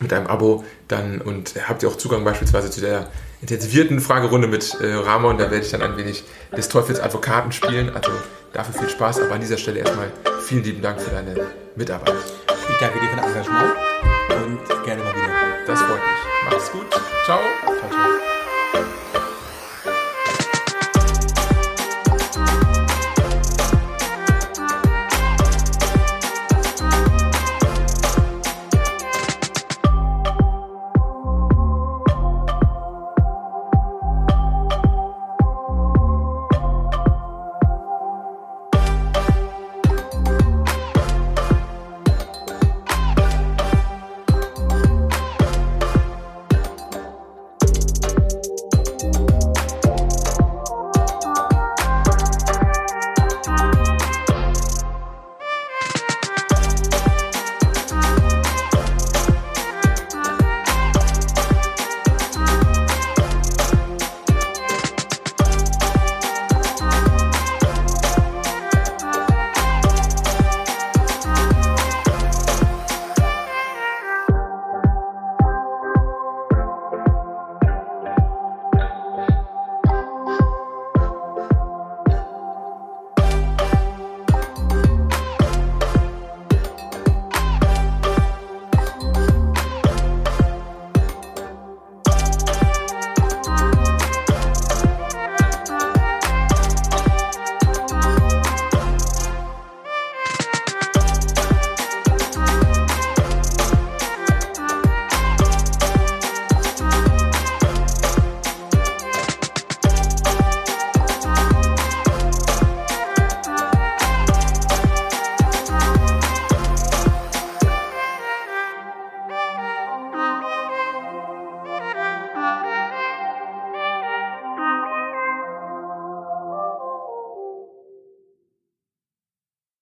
[0.00, 3.08] mit einem Abo, dann und habt ihr auch Zugang beispielsweise zu der
[3.40, 6.24] intensivierten Fragerunde mit äh, Ramon, da werde ich dann ein wenig
[6.56, 7.94] des Teufels Advokaten spielen.
[7.94, 8.10] Also
[8.54, 10.10] dafür viel Spaß, aber an dieser Stelle erstmal
[10.46, 11.34] vielen lieben Dank für deine
[11.76, 12.14] Mitarbeit.
[12.70, 13.74] Ich danke dir für dein Engagement
[14.30, 15.34] und gerne mal wieder.
[15.66, 16.50] Das freut mich.
[16.50, 16.86] Mach's gut.
[17.24, 17.40] Ciao.
[17.64, 19.03] Ciao, ciao.